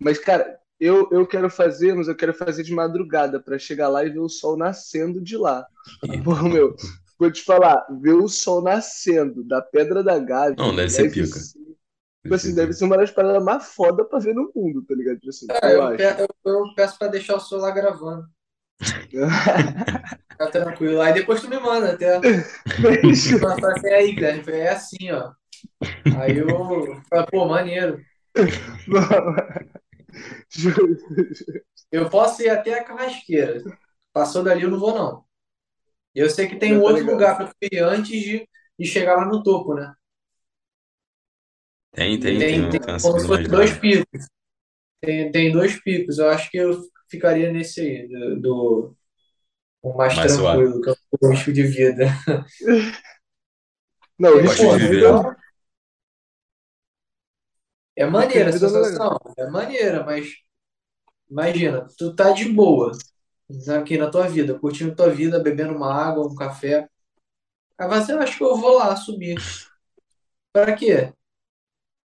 [0.00, 4.04] Mas, cara, eu, eu quero fazer, mas eu quero fazer de madrugada pra chegar lá
[4.04, 5.66] e ver o sol nascendo de lá.
[6.24, 6.74] Pô, meu,
[7.22, 11.26] vou te falar, ver o sol nascendo da Pedra da Gávea Não, deve ser pica.
[11.26, 11.62] ser-
[12.22, 15.16] Tipo assim, deve ser uma das paradas mais foda pra ver no mundo, tá ligado?
[15.18, 18.26] Tipo assim, Cara, eu eu, pe- eu- peço pra deixar o celular gravando.
[18.78, 21.00] Fica tranquilo.
[21.00, 22.20] Aí depois tu me manda até.
[23.60, 24.52] Frase aí, Guilherme.
[24.52, 25.32] É assim, ó.
[26.20, 26.46] Aí eu
[27.30, 28.00] pô, maneiro.
[31.90, 33.62] Eu posso ir até a carrasqueira.
[34.12, 35.24] Passou dali, eu não vou, não.
[36.14, 38.48] E eu sei que tem um tá outro lugar pra tu ir antes de,
[38.78, 39.92] de chegar lá no topo, né?
[41.92, 44.26] Tem, tem, Tem, tem, tem como se fosse dois picos.
[45.00, 46.18] Tem, tem dois picos.
[46.18, 48.96] Eu acho que eu ficaria nesse aí, do, do
[49.82, 50.64] o mais Mais suave.
[50.64, 52.06] tranquilo, que é o risco de vida.
[54.18, 54.88] Não, risco de vida.
[54.88, 55.36] viver.
[57.96, 59.18] É maneira a é sensação.
[59.38, 60.28] É maneira, mas
[61.30, 62.92] imagina, tu tá de boa
[63.68, 66.88] aqui na tua vida, curtindo tua vida, bebendo uma água, um café.
[67.78, 69.36] Aí você acha que eu vou lá subir.
[70.52, 71.12] Para quê?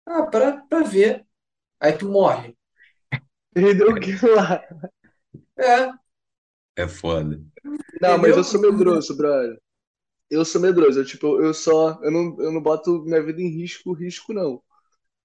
[0.07, 1.25] Ah, para para ver.
[1.81, 2.57] Aí tu morre.
[3.53, 4.63] Perdeu o que lá?
[5.59, 5.93] É,
[6.77, 7.41] É foda.
[8.01, 9.59] Não, mas eu sou medroso, brother.
[10.31, 11.01] Eu sou medroso.
[11.01, 12.01] Eu, tipo, eu só.
[12.03, 14.63] Eu não, eu não boto minha vida em risco, risco, não.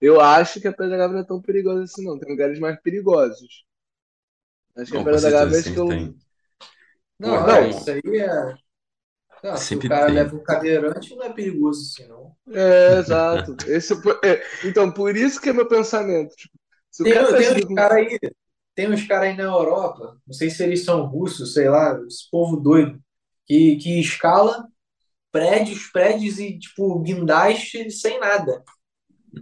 [0.02, 2.20] Eu acho que a Pedra Gávea não é tão perigosa assim, não.
[2.20, 3.66] Tem lugares mais perigosos.
[4.76, 5.86] Acho que a Pedra da acho que eu.
[5.86, 6.20] tem.
[7.20, 7.54] não, Pô, não.
[7.54, 8.56] é, isso aí é.
[9.44, 10.14] Não, se o cara tem.
[10.14, 12.36] leva um cadeirante, não é perigoso assim, não.
[12.54, 13.56] É, exato.
[13.66, 13.94] Esse,
[14.24, 16.36] é, então, por isso que é meu pensamento.
[16.36, 16.54] Tipo,
[16.90, 18.20] se o Tem, cara tem uns com- caras aí,
[18.76, 22.30] tem uns caras aí na Europa, não sei se eles são russos, sei lá, esse
[22.30, 23.02] povo doido,
[23.46, 24.68] que, que escala
[25.32, 28.64] prédios, prédios e, tipo, guindaste sem nada.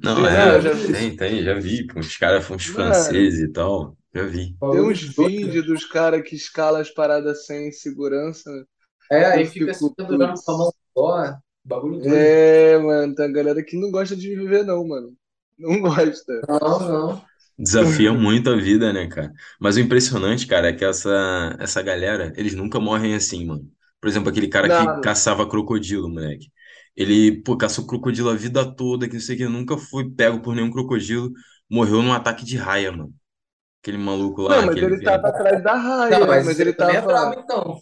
[0.03, 0.88] Não, é, eu já vi.
[0.89, 1.88] tem, tem, já vi.
[1.95, 3.97] Os caras, uns franceses e tal.
[4.14, 4.55] Já vi.
[4.70, 8.49] Tem uns vídeos dos caras que escalam as paradas sem segurança.
[9.12, 10.43] É, aí Eu fica se fico, pendurando putz.
[10.43, 12.36] com a mão só, bagulho doido.
[12.36, 15.16] É, mano, tem a galera que não gosta de viver, não, mano.
[15.57, 16.41] Não gosta.
[16.47, 17.30] Não, não.
[17.57, 19.34] Desafia muito a vida, né, cara?
[19.60, 23.70] Mas o impressionante, cara, é que essa, essa galera, eles nunca morrem assim, mano.
[23.99, 25.01] Por exemplo, aquele cara que Não.
[25.01, 26.49] caçava crocodilo, moleque.
[26.95, 30.41] Ele, pô, caçou crocodilo a vida toda, que não sei o que, nunca foi pego
[30.41, 31.32] por nenhum crocodilo.
[31.70, 33.14] Morreu num ataque de raia, mano.
[33.82, 36.59] Aquele maluco lá, Não, mas aquele ele que- tava atrás da raia, Não, mas, mas
[36.59, 37.36] ele é tava.
[37.38, 37.80] então.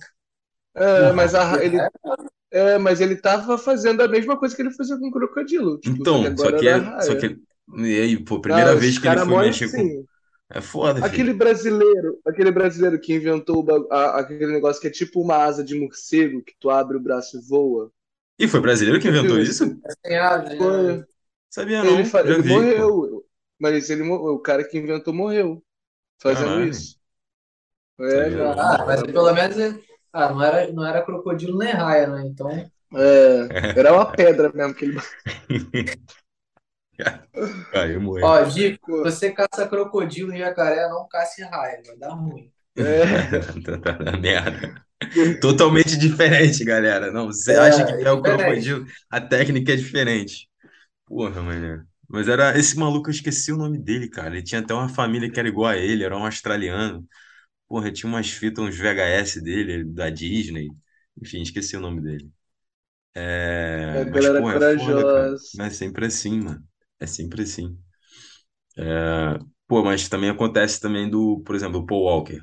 [0.75, 1.89] É, mas a É, ele,
[2.51, 5.79] é, mas ele tava fazendo a mesma coisa que ele fazia com o crocodilo.
[5.79, 7.39] Tipo, Então, só que é, só que,
[7.77, 9.81] e aí, pô, primeira Ah, vez que ele foi mexer com...
[9.81, 10.07] assim.
[10.49, 11.25] É foda, filho.
[11.25, 15.79] Aquele brasileiro, aquele brasileiro que inventou a- aquele negócio que é tipo uma asa de
[15.79, 17.91] morcego, que tu abre o braço e voa.
[18.39, 19.63] Ih, foi brasileiro que inventou isso?
[20.05, 20.19] É
[20.49, 20.55] né?
[20.57, 21.05] Foi.
[21.49, 22.83] Sabia não, Ele, já ele vi, pô.
[22.83, 23.25] morreu,
[23.59, 25.63] mas ele, o cara que inventou morreu
[26.19, 26.63] fazendo Caralho.
[26.63, 26.97] isso.
[27.99, 28.51] É, não.
[28.55, 28.59] não.
[28.59, 29.79] Ah, mas pelo menos é-
[30.13, 32.23] ah, não era, não era crocodilo nem raia, né?
[32.27, 34.97] Então, É, era uma pedra mesmo que ele.
[37.69, 38.31] Caiu, morreu.
[38.31, 42.51] ó, Dico, você caça crocodilo e jacaré, não caça raia, vai dar ruim.
[42.77, 43.05] É,
[43.63, 44.85] Tá, tá na merda.
[45.41, 47.11] Totalmente diferente, galera.
[47.11, 48.23] Não, você É, acha que é o diferente.
[48.23, 50.49] crocodilo, a técnica é diferente.
[51.05, 51.87] Porra, mano.
[52.09, 54.29] Mas era esse maluco, eu esqueci o nome dele, cara.
[54.35, 57.07] Ele tinha até uma família que era igual a ele, era um australiano.
[57.67, 60.69] Porra, tinha umas fitas, uns VHS dele, da Disney.
[61.21, 62.31] Enfim, esqueci o nome dele.
[63.15, 65.33] É, A mas, galera pô, é foda, cara.
[65.33, 65.59] corajosa.
[65.59, 66.63] É sempre assim, mano.
[66.99, 67.77] É sempre assim.
[68.77, 72.41] É, pô, mas também acontece também do, por exemplo, o Paul Walker.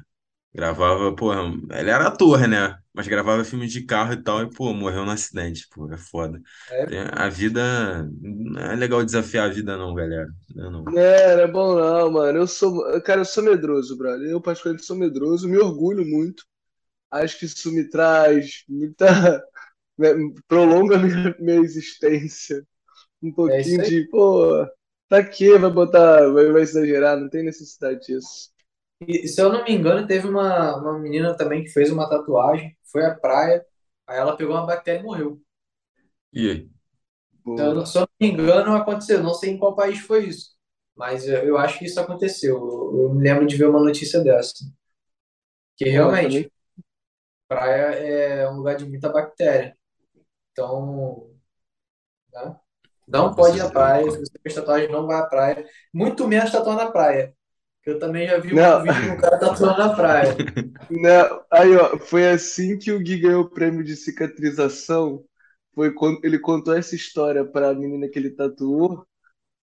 [0.54, 2.78] Gravava, pô, ele era ator, né?
[2.92, 6.40] Mas gravava filmes de carro e tal, e, pô, morreu no acidente, pô, é foda.
[6.70, 8.04] É, A vida.
[8.20, 10.28] Não é legal desafiar a vida, não, galera.
[10.54, 10.84] Não, é não.
[10.86, 12.38] Não era bom não, mano.
[12.38, 14.28] Eu sou, cara, eu sou medroso, brother.
[14.30, 16.44] Eu particularmente sou medroso, me orgulho muito.
[17.10, 19.06] Acho que isso me traz muita,
[19.98, 22.66] me- prolonga a minha, minha existência.
[23.22, 23.80] Um é pouquinho aí.
[23.82, 24.66] de, pô,
[25.08, 27.18] pra que vai botar, vai, vai exagerar?
[27.20, 28.52] Não tem necessidade disso.
[29.00, 32.76] E se eu não me engano, teve uma, uma menina também que fez uma tatuagem,
[32.90, 33.64] foi à praia,
[34.06, 35.40] aí ela pegou uma bactéria e morreu.
[36.32, 36.70] E aí?
[37.52, 39.22] Então, se eu não me engano, aconteceu.
[39.22, 40.50] Não sei em qual país foi isso,
[40.96, 42.56] mas eu, eu acho que isso aconteceu.
[42.56, 44.54] Eu, eu me lembro de ver uma notícia dessa.
[45.76, 46.50] Que pô, realmente,
[47.48, 47.94] praia
[48.44, 49.76] é um lugar de muita bactéria.
[50.52, 51.30] Então,
[52.32, 52.56] né?
[53.06, 53.70] Não Com pode ir à certeza.
[53.70, 54.10] praia.
[54.10, 55.66] Se você fez tatuagem, não vai à praia.
[55.92, 57.34] Muito menos tatuar na praia.
[57.86, 60.34] Eu também já vi um Não, vídeo de um cara tatuando na praia.
[60.90, 65.22] não, aí, ó, foi assim que o Gui ganhou o prêmio de cicatrização.
[65.74, 69.04] Foi quando ele contou essa história pra menina que ele tatuou.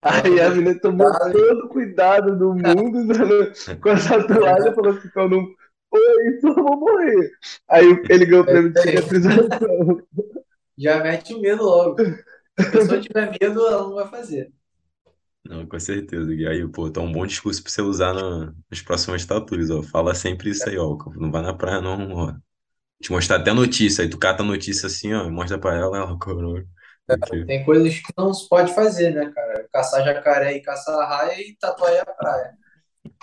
[0.03, 3.07] Aí a menina tomou todo o cuidado do mundo
[3.83, 5.47] com essa tatuagem, falou assim, eu não,
[5.93, 7.31] oi, isso eu vou morrer.
[7.69, 10.03] Aí ele ganhou o É prêmio de cicatrização.
[10.77, 11.97] Já mete o medo logo.
[11.99, 14.53] Se a pessoa tiver medo, ela não vai fazer.
[15.49, 16.33] Não, com certeza.
[16.35, 19.83] E aí, pô, tá um bom discurso pra você usar no, nas próximas tatuas, ó.
[19.83, 20.95] Fala sempre isso aí, ó.
[21.17, 22.35] Não vai na praia, não, ó.
[23.01, 24.05] Te mostrar até notícia.
[24.05, 26.69] Aí tu cata a notícia assim, ó, e mostra pra ela, ela, caralho.
[27.09, 27.47] Aqui.
[27.47, 29.67] Tem coisas que não se pode fazer, né, cara?
[29.73, 32.55] Caçar jacaré e caçar raia e tatuar aí a praia.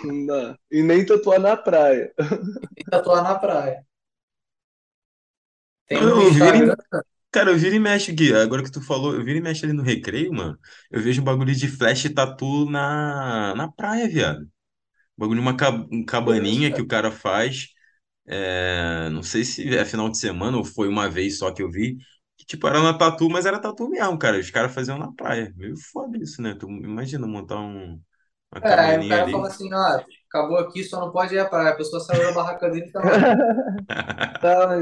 [0.02, 0.58] Não dá.
[0.68, 2.12] E nem tatuar na praia.
[2.76, 3.86] E tatuar na praia.
[5.86, 6.74] Tem um Instagram.
[7.36, 8.32] Cara, eu viro e mexo, Gui.
[8.34, 10.58] Agora que tu falou, eu viro e mexo ali no recreio, mano.
[10.90, 14.48] Eu vejo um bagulho de flash e tatu na, na praia, viado.
[15.16, 17.68] Bagulho, uma ca- um cabaninha que o cara faz.
[18.26, 21.70] É, não sei se é final de semana ou foi uma vez só que eu
[21.70, 21.96] vi.
[22.38, 24.38] Que, tipo, era na tatu, mas era tatu mesmo, cara.
[24.40, 25.52] Os caras faziam na praia.
[25.56, 26.54] Meio foda isso, né?
[26.54, 28.00] Tu imagina montar um,
[28.52, 29.48] uma É, aí o cabaninha cara fala ali.
[29.48, 31.70] assim, ah, acabou aqui, só não pode ir à praia.
[31.70, 33.26] A pessoa saiu da barraca dele e tá lá.
[34.40, 34.76] Tá,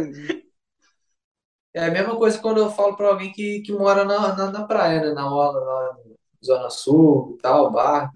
[1.75, 4.67] É a mesma coisa quando eu falo pra alguém que, que mora na, na, na
[4.67, 5.13] praia, né?
[5.13, 5.99] Na orla, na
[6.45, 8.13] Zona Sul e tal, bar.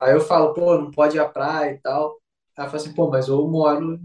[0.00, 2.18] Aí eu falo, pô, não pode ir à praia e tal.
[2.58, 4.00] Aí fala assim, pô, mas eu moro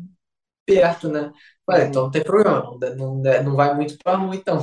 [0.65, 1.33] perto, né?
[1.65, 2.61] Falei, então não tem problema,
[2.97, 4.59] não, não, não vai muito pra rua, então.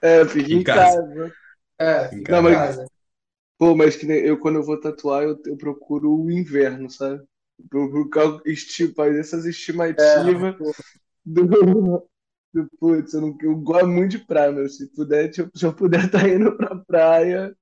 [0.00, 0.98] é, fica Em em casa.
[1.04, 1.34] casa.
[1.78, 2.86] É, Em fica Não, em mas, casa.
[3.58, 7.22] pô, mas que nem eu, quando eu vou tatuar, eu, eu procuro o inverno, sabe?
[7.60, 9.46] Eu procuro esti- fazer essas
[9.98, 10.46] É, estimativas
[11.24, 12.08] do, do
[12.78, 14.68] putz, eu, não, eu gosto muito de praia, meu.
[14.68, 17.56] Se puder, se eu, puder estar indo pra praia.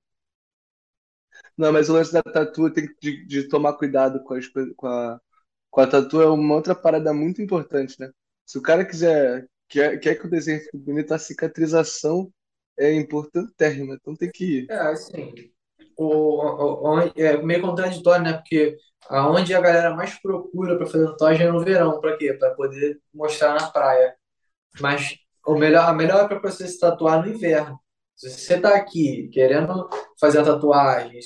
[1.57, 4.86] Não, mas o lance da tatu tem que de, de tomar cuidado com as com
[4.86, 5.20] a,
[5.70, 8.11] com a tatu é uma outra parada muito importante, né?
[8.47, 12.32] Se o cara quiser, quer, quer que o desenho fique bonito, a cicatrização
[12.78, 14.70] é importantérrima, então tem que ir.
[14.70, 15.32] é assim,
[15.97, 18.34] o, o, o- é meio contraditório, né?
[18.34, 18.76] Porque
[19.09, 22.34] aonde a galera mais procura pra fazer tatuagem é no verão, pra quê?
[22.34, 24.16] Pra poder mostrar na praia.
[24.81, 25.16] Mas
[25.47, 27.79] o melhor, a melhor época para você se tatuar no inverno.
[28.14, 29.89] Se você tá aqui querendo
[30.21, 31.18] fazer a tatuagem,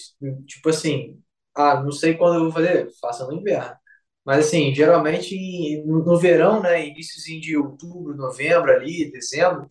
[0.46, 1.20] tipo assim,
[1.54, 3.76] ah, não sei quando eu vou fazer, faça no inverno.
[4.24, 9.68] Mas assim, geralmente no, verão, né, iníciozinho de outubro, novembro ali, dezembro,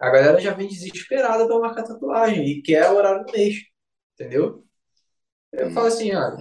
[0.00, 3.56] a galera já vem desesperada para marcar tatuagem e quer o horário do mês,
[4.14, 4.64] entendeu?
[5.52, 6.36] Eu falo Hum, assim, ah,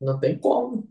[0.00, 0.88] não tem como.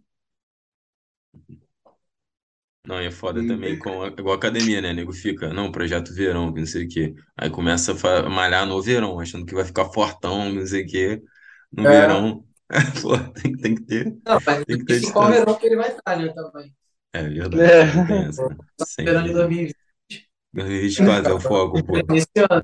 [2.86, 4.94] Não, e é foda hum, também, com, a- igual academia, né?
[4.94, 7.16] Nego fica, não, projeto verão, que não sei o quê.
[7.36, 11.22] Aí começa a malhar no verão, achando que vai ficar fortão, não sei o quê.
[11.72, 12.46] No É, verão,
[13.02, 15.90] pô, tem, tem que ter, não, mas tem que ter qual verão que ele vai
[15.90, 16.74] estar, né, também.
[17.14, 18.58] É verdade, também tem é, essa, né?
[18.80, 19.34] Esperando em Sempre.
[19.34, 19.76] 2020,
[20.54, 22.04] 2024 é o foco, pô.
[22.10, 22.64] nesse ano.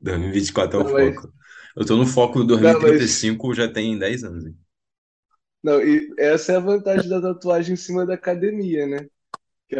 [0.00, 1.32] 2024 é o foco.
[1.76, 4.56] Eu tô no foco não, mas 2035, já tem 10 anos, hein?
[5.62, 9.06] Não, e essa é a vantagem da tatuagem em cima da academia, né?
[9.68, 9.76] Que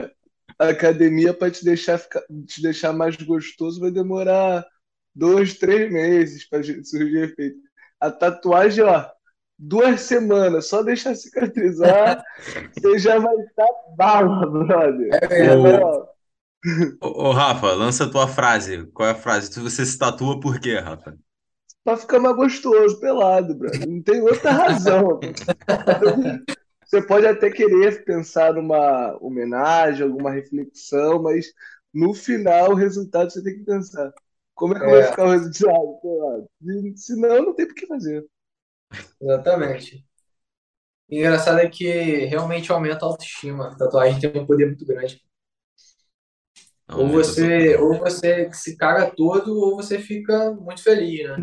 [0.59, 4.67] a academia para te deixar ficar, te deixar mais gostoso vai demorar
[5.15, 7.59] dois, três meses para surgir efeito.
[8.01, 9.09] A tatuagem, ó,
[9.57, 12.23] duas semanas, só deixar cicatrizar,
[12.75, 15.11] você já vai estar bala, brother.
[15.31, 16.07] É ó,
[17.01, 18.85] Ô, ô, Rafa, lança a tua frase.
[18.89, 19.49] Qual é a frase?
[19.61, 21.17] Você se tatua por quê, Rafa?
[21.89, 23.89] Pra ficar mais gostoso, pelado, brother.
[23.89, 25.33] Não tem outra razão.
[26.85, 31.47] você pode até querer pensar numa homenagem, alguma reflexão, mas
[31.93, 34.13] no final o resultado você tem que pensar.
[34.55, 35.55] Como é que vai É, ficar o resultado?
[35.57, 36.45] Sei lá.
[36.97, 38.25] Se não, não tem por que fazer.
[39.21, 40.05] exatamente.
[41.11, 43.69] Engraçado é que realmente aumenta a autoestima.
[43.73, 45.23] A tatuagem tem um poder muito grande.
[46.93, 51.43] Ou você, ou você se caga todo, ou você fica muito feliz, né?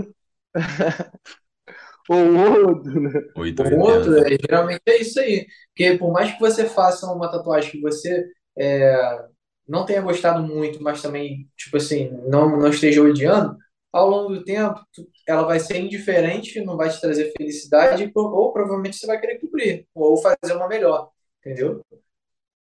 [2.09, 2.35] Ou
[2.67, 3.11] outro, né?
[3.35, 5.47] Oito O outro, é, geralmente é isso aí.
[5.69, 8.25] Porque por mais que você faça uma tatuagem que você
[8.57, 9.25] é,
[9.67, 13.57] não tenha gostado muito, mas também, tipo assim, não, não esteja odiando,
[13.91, 18.53] ao longo do tempo, tu- ela vai ser indiferente, não vai te trazer felicidade, ou
[18.53, 21.81] provavelmente você vai querer cobrir, ou fazer uma melhor, entendeu?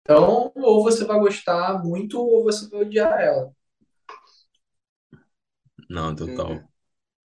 [0.03, 3.53] Então, ou você vai gostar muito, ou você vai odiar ela.
[5.88, 6.68] Não, total.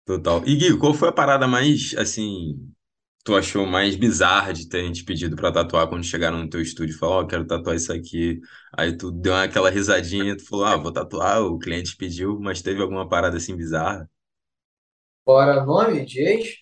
[0.04, 0.42] Total.
[0.46, 2.56] E Gui, qual foi a parada mais, assim,
[3.24, 6.94] tu achou mais bizarra de terem te pedido pra tatuar quando chegaram no teu estúdio
[6.96, 8.40] e falaram, ó, quero tatuar isso aqui.
[8.76, 12.82] Aí tu deu aquela risadinha, tu falou, ah, vou tatuar, o cliente pediu, mas teve
[12.82, 14.08] alguma parada assim bizarra?
[15.24, 16.58] Fora nome de ex?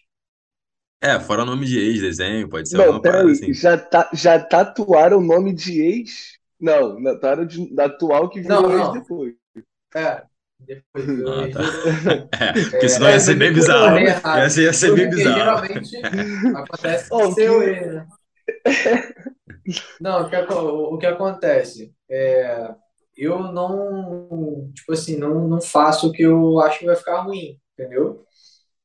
[1.00, 3.30] É, fora nome de ex-desenho, pode ser Não, alguma parada peraí.
[3.30, 3.52] assim.
[3.52, 6.38] Já, tá, já tatuaram o nome de ex?
[6.60, 8.90] Não, não, tatuaram de, da atual que Não, virou ex não.
[8.90, 9.34] depois.
[9.96, 10.24] É,
[10.60, 11.60] depois Ah, ex tá.
[11.60, 12.28] depois.
[12.40, 13.98] É, porque É, senão ia É, ser bem bizarro.
[13.98, 14.06] bem.
[14.32, 15.60] Ia ser, ia ser bem bizarro.
[15.64, 15.96] geralmente
[16.52, 17.70] acontece Ó, de o ser o que.
[17.86, 18.06] né?
[19.98, 21.92] Não, o que, o que acontece?
[22.10, 22.74] É,
[23.16, 27.58] eu não, tipo assim, não, não faço o que eu acho que vai ficar ruim,
[27.74, 28.24] entendeu?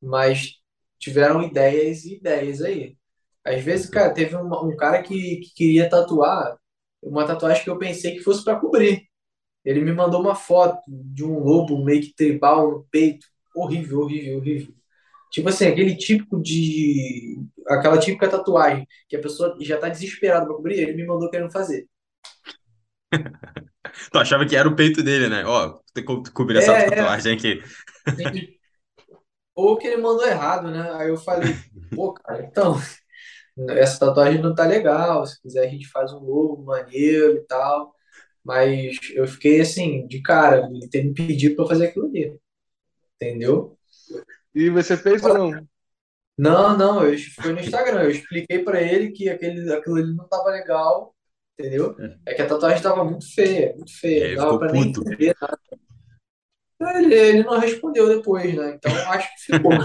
[0.02, 0.54] Mas
[1.00, 2.98] tiveram ideias e ideias aí.
[3.46, 6.58] Às vezes, cara, teve um, um cara que, que queria tatuar
[7.04, 9.04] uma tatuagem que eu pensei que fosse para cobrir.
[9.66, 13.26] Ele me mandou uma foto de um lobo meio que tribal no peito.
[13.56, 14.74] Horrível, horrível, horrível.
[15.32, 17.40] Tipo assim, aquele típico de.
[17.70, 21.52] Aquela típica tatuagem que a pessoa já tá desesperada pra cobrir, ele me mandou querendo
[21.52, 21.88] fazer.
[24.12, 25.46] Tu achava que era o peito dele, né?
[25.46, 26.94] Ó, tem que co- cobrir essa É, é.
[26.96, 27.62] tatuagem aqui.
[29.56, 30.92] Ou que ele mandou errado, né?
[30.94, 31.54] Aí eu falei,
[31.94, 32.76] pô, cara, então,
[33.70, 35.26] essa tatuagem não tá legal.
[35.28, 37.96] Se quiser, a gente faz um logo maneiro e tal.
[38.44, 42.38] Mas eu fiquei assim, de cara, ele ter me pedido pra fazer aquilo ali,
[43.16, 43.78] entendeu?
[44.54, 45.68] E você fez ou não?
[46.38, 48.04] Não, não, eu, foi no Instagram.
[48.04, 51.16] Eu expliquei pra ele que aquele, aquilo ali não tava legal,
[51.58, 51.96] entendeu?
[52.26, 54.36] É que a tatuagem tava muito feia, muito feia.
[54.36, 55.08] Não dava pra nem puto.
[55.08, 55.60] entender nada.
[57.00, 58.76] Ele, ele não respondeu depois, né?
[58.76, 59.72] Então acho que ficou,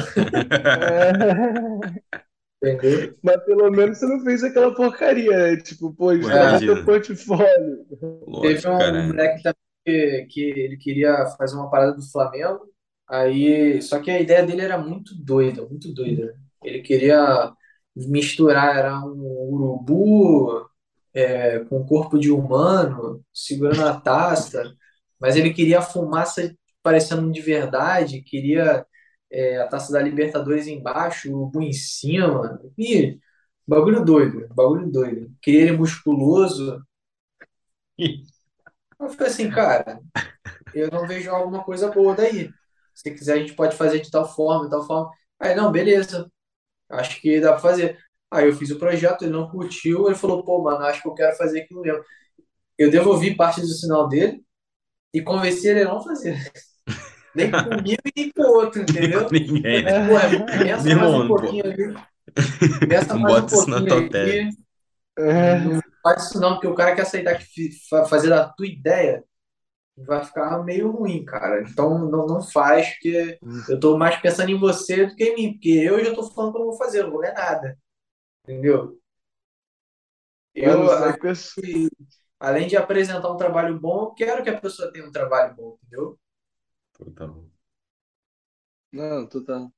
[0.80, 2.27] É.
[2.62, 3.18] entendeu?
[3.22, 5.56] Mas pelo menos você não fez aquela porcaria, né?
[5.62, 7.86] Tipo, pô, É, teu portfólio.
[8.40, 9.02] teve Lógico, um cara.
[9.06, 12.60] moleque também que, que ele queria fazer uma parada do Flamengo,
[13.08, 16.34] aí, só que a ideia dele era muito doida, muito doida.
[16.62, 17.52] Ele queria
[17.96, 19.20] misturar, era um
[19.52, 20.68] urubu
[21.14, 24.72] é, com corpo de humano, segurando a taça,
[25.20, 28.86] mas ele queria a fumaça parecendo de verdade, queria
[29.30, 32.60] é, a taça da Libertadores embaixo, o urubu em cima.
[32.78, 33.18] Ih,
[33.66, 35.30] bagulho doido, bagulho doido.
[35.42, 36.82] Queria ele musculoso.
[39.00, 40.00] Eu falei assim, cara,
[40.74, 42.50] eu não vejo alguma coisa boa daí.
[42.94, 45.10] Se quiser, a gente pode fazer de tal forma, de tal forma.
[45.40, 46.30] Aí, não, beleza,
[46.90, 47.98] acho que dá pra fazer.
[48.30, 51.14] Aí eu fiz o projeto, ele não curtiu, ele falou, pô, mano, acho que eu
[51.14, 52.04] quero fazer aquilo mesmo.
[52.78, 54.44] Eu devolvi parte do sinal dele
[55.14, 56.36] e convenci ele a não fazer.
[57.34, 59.26] Nem comigo e nem com o outro, Nem entendeu?
[59.26, 59.92] com ninguém, né?
[60.04, 61.36] Pô, é, pensa Meu mais um irmão, pô.
[61.36, 62.02] pouquinho ali,
[62.86, 64.10] pensa Não mais um bota isso na pouquinho tua aí.
[64.10, 64.48] pele.
[65.18, 65.56] É.
[65.56, 67.70] Não faz isso não, porque o cara quer aceitar que
[68.08, 69.24] fazer da tua ideia
[69.98, 71.62] vai ficar meio ruim, cara.
[71.62, 75.52] Então não, não faz, porque eu tô mais pensando em você do que em mim,
[75.54, 77.78] porque eu já tô falando que eu não vou fazer, eu não vou ganhar nada,
[78.44, 78.98] entendeu?
[80.54, 81.64] Eu, isso aí a- pessoa.
[82.40, 85.78] além de apresentar um trabalho bom, eu quero que a pessoa tenha um trabalho bom,
[85.82, 86.18] entendeu?
[86.98, 87.34] Total.
[88.92, 89.72] Não, total.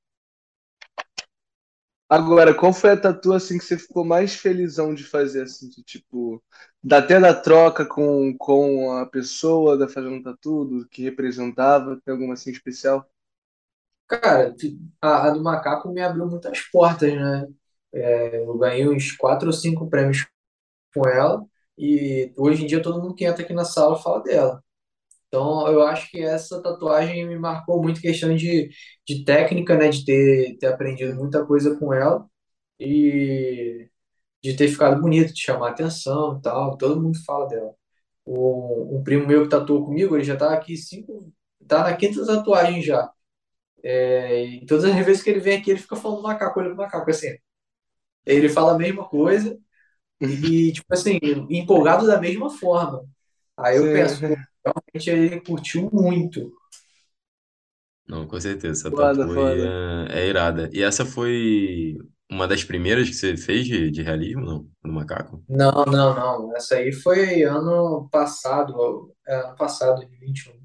[2.09, 5.81] Agora, qual foi a tatu assim que você ficou mais felizão de fazer assim, de,
[5.83, 6.43] tipo,
[6.83, 12.11] da- até da troca com, com a pessoa da fazendo tatu, do que representava, tem
[12.13, 13.09] alguma assim especial?
[14.07, 17.47] Cara, tu- a, a do macaco me abriu muitas portas, né?
[17.93, 20.27] É, eu ganhei uns quatro ou cinco prêmios
[20.95, 21.45] com ela
[21.77, 24.63] e hoje em dia todo mundo que entra aqui na sala fala dela.
[25.31, 28.69] Então, eu acho que essa tatuagem me marcou muito questão de,
[29.07, 29.87] de técnica, né?
[29.89, 32.25] De ter, ter aprendido muita coisa com ela
[32.79, 33.89] e
[34.43, 36.77] de ter ficado bonito, de chamar atenção e tal.
[36.77, 37.73] Todo mundo fala dela.
[38.25, 41.31] O, um primo meu que tatuou comigo, ele já tá aqui cinco,
[41.67, 43.11] tá na quinta tatuagem já.
[43.83, 46.77] É, e todas as vezes que ele vem aqui, ele fica falando macaco, olha pro
[46.77, 47.29] macaco assim.
[48.25, 49.57] Ele fala a mesma coisa
[50.21, 51.19] e, tipo assim,
[51.49, 53.05] empolgado da mesma forma.
[53.63, 54.35] Aí eu penso, Sim.
[54.65, 56.51] realmente ele curtiu muito.
[58.07, 59.63] Não, com certeza, essa Foda, tatu aí foda.
[60.09, 60.69] é, é irada.
[60.73, 61.97] E essa foi
[62.29, 64.69] uma das primeiras que você fez de, de realismo, não?
[64.83, 65.43] No macaco?
[65.47, 66.55] Não, não, não.
[66.55, 70.61] Essa aí foi ano passado, é, ano passado, de 21.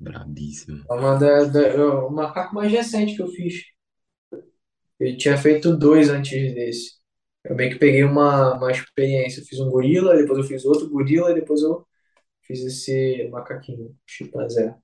[0.00, 0.84] Brabíssimo.
[0.90, 3.54] É uma da, da, o macaco mais recente que eu fiz.
[4.98, 6.92] Eu tinha feito dois antes desse.
[7.44, 9.40] Eu meio que peguei uma, uma experiência.
[9.40, 11.85] Eu fiz um gorila, depois eu fiz outro gorila, e depois eu
[12.46, 14.76] fiz esse macaquinho, chimpanzé.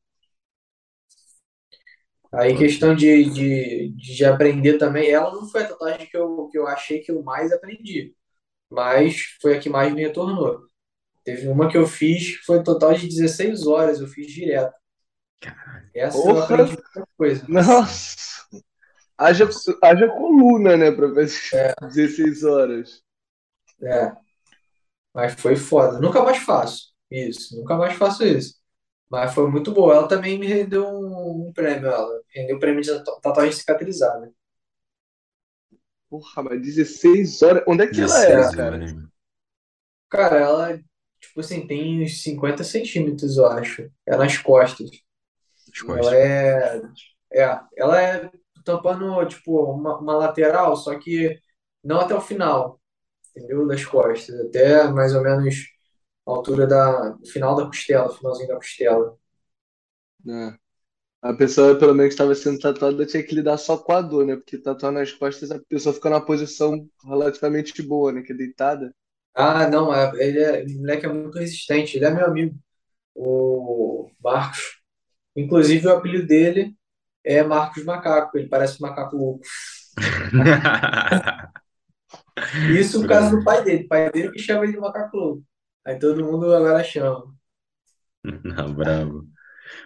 [2.32, 5.10] Aí, questão de, de, de aprender também.
[5.10, 8.14] Ela não foi a tatuagem que eu, que eu achei que eu mais aprendi,
[8.70, 10.62] mas foi a que mais me retornou.
[11.24, 14.74] Teve uma que eu fiz, que foi um total de 16 horas, eu fiz direto.
[15.40, 15.90] caralho.
[15.94, 16.66] Essa eu Porra!
[16.66, 17.48] aprendi muita coisa.
[17.48, 18.46] Nossa!
[19.18, 19.48] Haja,
[19.82, 23.02] haja coluna, né, pra fazer É, 16 horas.
[23.82, 24.12] é,
[25.14, 26.00] mas foi foda.
[26.00, 28.56] Nunca mais faço isso, nunca mais faço isso.
[29.10, 29.94] Mas foi muito boa.
[29.96, 32.20] Ela também me rendeu um, um prêmio, ela.
[32.34, 34.32] Rendeu o prêmio de tatu- tatuagem cicatrizada.
[36.08, 37.64] Porra, mas 16 horas.
[37.66, 38.84] Onde é que ela era, 16 cara?
[38.84, 39.10] mano.
[40.10, 40.78] Cara, ela,
[41.20, 43.90] tipo assim, tem uns 50 centímetros, eu acho.
[44.06, 44.90] É nas costas.
[45.72, 46.16] As Ela costas.
[46.16, 46.82] é,
[47.34, 48.30] é, ela é
[48.64, 51.38] tampando, tipo, uma, uma lateral, só que
[51.84, 52.80] não até o final,
[53.36, 53.66] entendeu?
[53.68, 55.54] Das costas, até mais ou menos
[56.26, 59.16] altura da, do final da costela, finalzinho da costela.
[60.28, 60.54] É.
[61.22, 64.36] A pessoa, pelo menos, estava sendo tatuada, tinha que lidar só com a dor, né?
[64.36, 68.22] Porque tatuar nas costas, a pessoa fica numa posição relativamente boa, né?
[68.22, 68.94] Que é deitada.
[69.34, 72.54] Ah, não, é- ele é, o moleque é muito resistente, ele é meu amigo,
[73.14, 74.80] o Marcos.
[75.36, 76.76] Inclusive, o apelido dele
[77.24, 79.44] é Marcos Macaco, ele parece um macaco louco.
[82.68, 85.42] Isso por causa do pai dele, o pai dele que chama ele de macaco louco.
[85.84, 87.32] Aí todo mundo agora chama.
[88.44, 89.26] Não, bravo.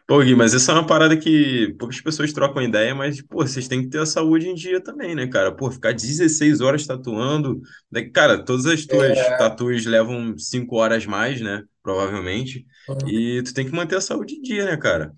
[0.07, 3.69] Pô, Gui, mas essa é uma parada que poucas pessoas trocam ideia, mas, pô, vocês
[3.69, 5.55] têm que ter a saúde em dia também, né, cara?
[5.55, 7.61] Pô, ficar 16 horas tatuando.
[7.91, 8.03] né?
[8.11, 11.65] Cara, todas as tuas tatuas levam 5 horas mais, né?
[11.83, 12.67] Provavelmente.
[13.05, 15.13] E tu tem que manter a saúde em dia, né, cara?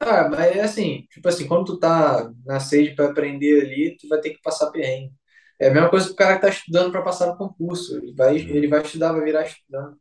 [0.00, 4.08] Ah, mas é assim, tipo assim, quando tu tá na sede para aprender ali, tu
[4.08, 5.14] vai ter que passar perrengue.
[5.62, 7.96] É a mesma coisa que o cara que tá estudando para passar no concurso.
[7.98, 9.98] Ele vai, ele vai estudar, vai virar estudante,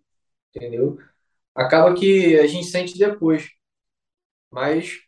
[0.55, 0.97] entendeu?
[1.55, 3.49] Acaba que a gente sente depois,
[4.51, 4.99] mas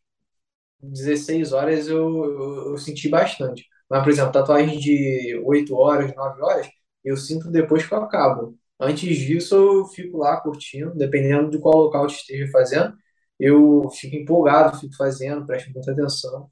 [0.82, 3.68] 16 horas eu, eu, eu senti bastante.
[3.90, 6.70] Mas, por exemplo, tatuagem de 8 horas, 9 horas,
[7.04, 8.58] eu sinto depois que eu acabo.
[8.80, 12.96] Antes disso, eu fico lá curtindo, dependendo de qual local eu esteja fazendo,
[13.40, 16.50] eu fico empolgado, fico fazendo, presto muita atenção.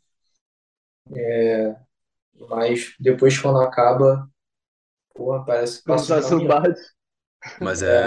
[2.49, 4.29] Mas depois, quando acaba,
[5.15, 6.47] porra, parece que passa um caminhão.
[6.47, 6.81] bate.
[7.59, 8.03] Mas é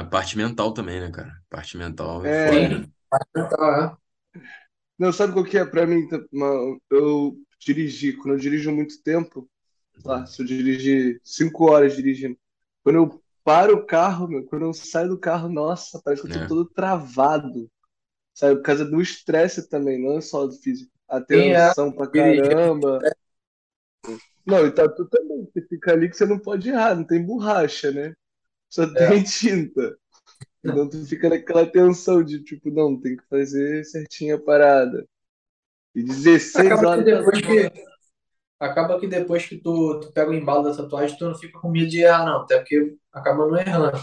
[0.00, 1.42] a parte mental também, né, cara?
[1.50, 2.32] Parte mental é É.
[2.32, 2.88] foda.
[3.50, 3.98] Tá,
[4.98, 6.06] Não, sabe qual que é pra mim?
[6.08, 9.48] tá- uma- Eu dirigi, quando eu dirijo muito tempo,
[10.04, 12.38] lá, se eu dirigir 5 horas dirigindo,
[12.84, 16.32] quando eu paro o carro, meu, quando eu saio do carro, nossa, parece que eu
[16.32, 16.46] tô É.
[16.46, 17.70] todo travado.
[18.34, 20.92] Sabe, por causa do estresse também, não é só do físico.
[21.08, 21.72] A Sim, é.
[21.72, 23.06] tensão pra caramba.
[24.46, 27.90] Não, e tatu também, você fica ali que você não pode errar, não tem borracha,
[27.92, 28.14] né?
[28.70, 29.08] Só É.
[29.08, 29.96] tem tinta.
[30.64, 35.06] Então tu fica naquela tensão de tipo, não, tem que fazer certinho a parada.
[35.94, 37.70] E 16 Acaba que horas depois tatuando.
[37.72, 37.84] que,
[38.60, 41.70] acaba que depois que tu, tu pega o embalo da tatuagem, tu não fica com
[41.70, 42.42] medo de errar, não.
[42.42, 43.98] Até porque acaba não errando.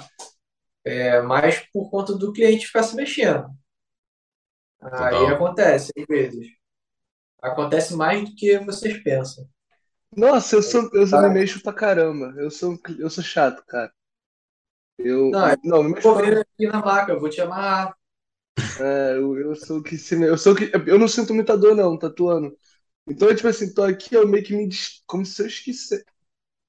[0.86, 3.48] É mais por conta do cliente ficar se mexendo.
[4.82, 5.28] Aí Total.
[5.28, 6.48] acontece, às vezes.
[7.42, 9.48] Acontece mais do que vocês pensam.
[10.16, 11.30] Nossa, eu sou, eu me Tá?
[11.30, 12.34] mexo pra caramba.
[12.38, 13.92] Eu sou, eu sou chato, cara.
[14.98, 17.96] Eu, Não, eu não, mexo vou vir aqui na maca, eu vou te amarrar.
[18.78, 21.76] é, eu, eu sou que se, me- eu sou que, eu não sinto muita dor
[21.76, 22.56] não, tatuando.
[23.08, 26.06] Então, é tipo assim, tô aqui, eu meio que me, des- como se eu esquecesse,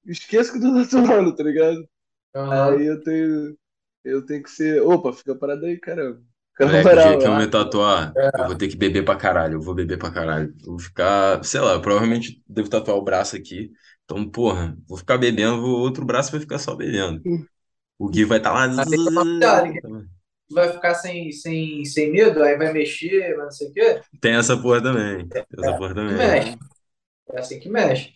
[0.05, 1.87] esqueço que eu tô tatuando, tá ligado?
[2.35, 2.77] Aham.
[2.77, 3.57] Aí eu tenho,
[4.05, 6.23] eu tenho que ser, opa, fica parado aí, caramba.
[6.63, 7.35] Moleque, o dia que eu lá.
[7.35, 9.55] me tatuar, eu vou ter que beber pra caralho.
[9.55, 10.53] Eu vou beber pra caralho.
[10.63, 13.71] Eu vou ficar, sei lá, provavelmente devo tatuar o braço aqui.
[14.05, 17.23] Então, porra, vou ficar bebendo, o outro braço vai ficar só bebendo.
[17.99, 18.67] O Gui vai estar lá.
[18.85, 23.51] Tomar cuidado, que tu vai ficar sem, sem, sem medo, aí vai mexer, vai não
[23.51, 24.01] sei o quê.
[24.19, 25.27] Tem essa porra também.
[25.27, 26.17] Tem essa porra Que também.
[26.17, 26.57] mexe.
[27.33, 28.13] É assim que mexe.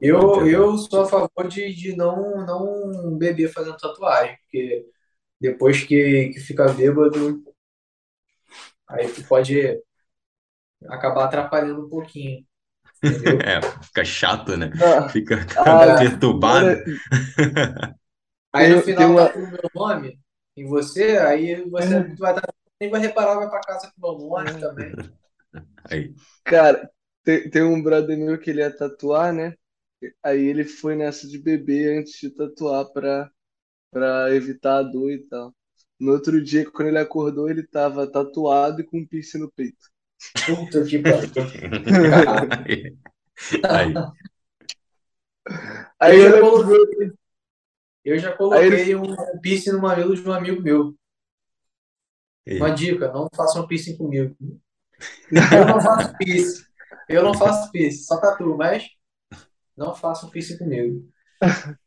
[0.00, 4.86] Eu, eu sou a favor de, de não, não beber fazendo tatuagem, porque
[5.40, 7.42] depois que, que fica bêbado,
[8.88, 9.80] aí tu pode
[10.88, 12.44] acabar atrapalhando um pouquinho.
[13.02, 13.38] entendeu?
[13.44, 14.70] É, fica chato, né?
[14.82, 16.82] Ah, Fica ah, perturbado.
[18.52, 19.28] Aí no final tá uma.
[19.30, 20.20] com o meu nome
[20.56, 24.28] em você, aí você vai estar, nem vai reparar, vai pra casa com o meu
[24.28, 24.92] nome também.
[25.90, 26.14] Aí.
[26.44, 26.88] Cara,
[27.22, 29.54] tem, tem um brother meu que ele ia tatuar, né?
[30.22, 33.30] Aí ele foi nessa de beber antes de tatuar pra,
[33.94, 35.54] pra evitar a dor e tal.
[36.00, 39.88] No outro dia, quando ele acordou, ele tava tatuado e com um piercing no peito.
[40.46, 41.32] Puta que pariu.
[43.62, 44.04] Aí.
[46.00, 47.12] Aí Eu já coloquei,
[48.04, 48.94] eu já Aí coloquei ele.
[48.94, 50.94] um piercing no mamilo de um amigo meu.
[52.56, 54.34] Uma dica, não façam piercing comigo.
[55.50, 56.64] Eu não faço piercing.
[57.08, 58.84] Eu não faço piercing, só tatu, mas
[59.76, 61.08] não façam piercing comigo.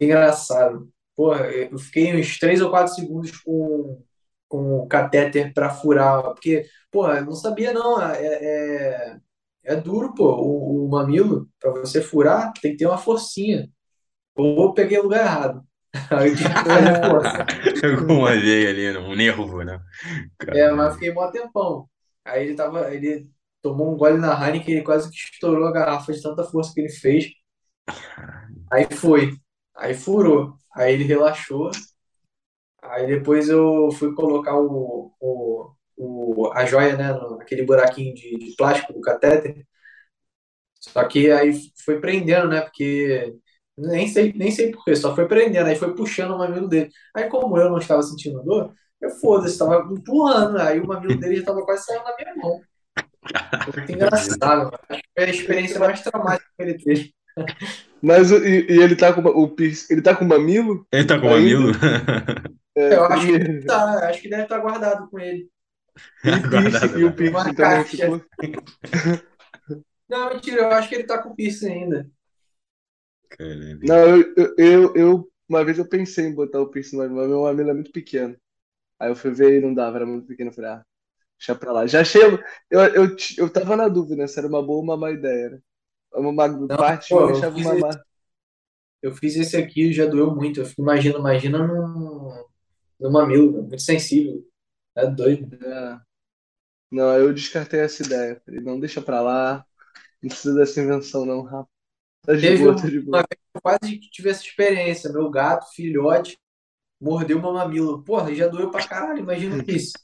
[0.00, 0.92] Engraçado.
[1.14, 4.02] Porra, eu fiquei uns 3 ou 4 segundos com,
[4.48, 9.16] com o catéter pra furar, porque, porra, eu não sabia não, é, é,
[9.64, 13.68] é duro, pô, o, o mamilo, pra você furar, tem que ter uma forcinha.
[14.34, 15.62] Ou eu peguei o lugar errado.
[16.10, 18.06] Aí eu tive que fazer força.
[18.06, 19.78] Com uma veia ali, um nervo, né?
[20.48, 21.86] É, mas fiquei mó tempão.
[22.24, 23.28] Aí ele tava, ele
[23.60, 26.80] tomou um gole na Heineken, ele quase que estourou a garrafa de tanta força que
[26.80, 27.26] ele fez.
[28.70, 29.36] Aí foi.
[29.76, 30.54] Aí furou.
[30.74, 31.70] Aí ele relaxou.
[32.82, 38.56] Aí depois eu fui colocar o, o, o, a joia, né, naquele buraquinho de, de
[38.56, 39.64] plástico do catéter.
[40.80, 41.52] Só que aí
[41.84, 42.60] foi prendendo, né?
[42.60, 43.34] Porque
[43.76, 46.90] nem sei, nem sei por quê, só foi prendendo, aí foi puxando o mamilo dele.
[47.14, 50.58] Aí, como eu não estava sentindo dor, eu foda-se, estava empurrando.
[50.58, 52.60] Aí o mamilo dele já estava quase saindo na minha mão.
[53.64, 54.78] Foi muito engraçado, mano.
[54.88, 57.14] Acho que foi a experiência mais traumática que ele teve.
[58.02, 61.18] Mas o- e, e ele tá com o piercing, ele tá com mamilo Ele tá
[61.20, 61.30] com ainda?
[61.30, 61.72] mamilo?
[62.76, 65.50] É, Eu acho que tá, acho que deve estar guardado com ele.
[66.24, 67.16] E piercing, Guardado e o lá.
[67.16, 68.24] piercing ficou.
[70.08, 72.08] Não, mentira, eu acho que ele tá com piercing ainda.
[73.30, 73.78] Caralho.
[73.82, 77.42] Não, eu, eu, eu, eu- uma vez eu pensei em botar o piercing mas meu
[77.42, 78.36] mamilo é muito pequeno.
[79.00, 80.50] Aí eu fui ver e não dava, era muito pequeno.
[80.50, 80.84] Eu falei, ah,
[81.38, 81.86] deixa pra lá.
[81.86, 82.22] Já achei.
[82.70, 85.50] Eu, eu, eu tava na dúvida se era uma boa ou uma má ideia.
[85.52, 85.60] Né?
[86.14, 87.98] Uma Não, parte pô, uma esse,
[89.02, 90.60] eu fiz esse aqui e já doeu muito.
[90.60, 92.48] Eu fico imaginando, imagina no,
[93.00, 94.44] no mamilo, muito sensível.
[94.96, 95.58] É doido.
[95.64, 96.00] É.
[96.90, 98.40] Não, eu descartei essa ideia.
[98.44, 99.66] Falei, não, deixa pra lá.
[100.22, 101.68] Não precisa dessa invenção, não, rapaz.
[102.22, 103.22] Tá de Teve boa, tá de uma boa.
[103.22, 105.12] vez que eu quase tive essa experiência.
[105.12, 106.38] Meu gato, filhote,
[107.00, 108.04] mordeu meu mamilo.
[108.04, 109.94] Porra, já doeu pra caralho, imagina isso.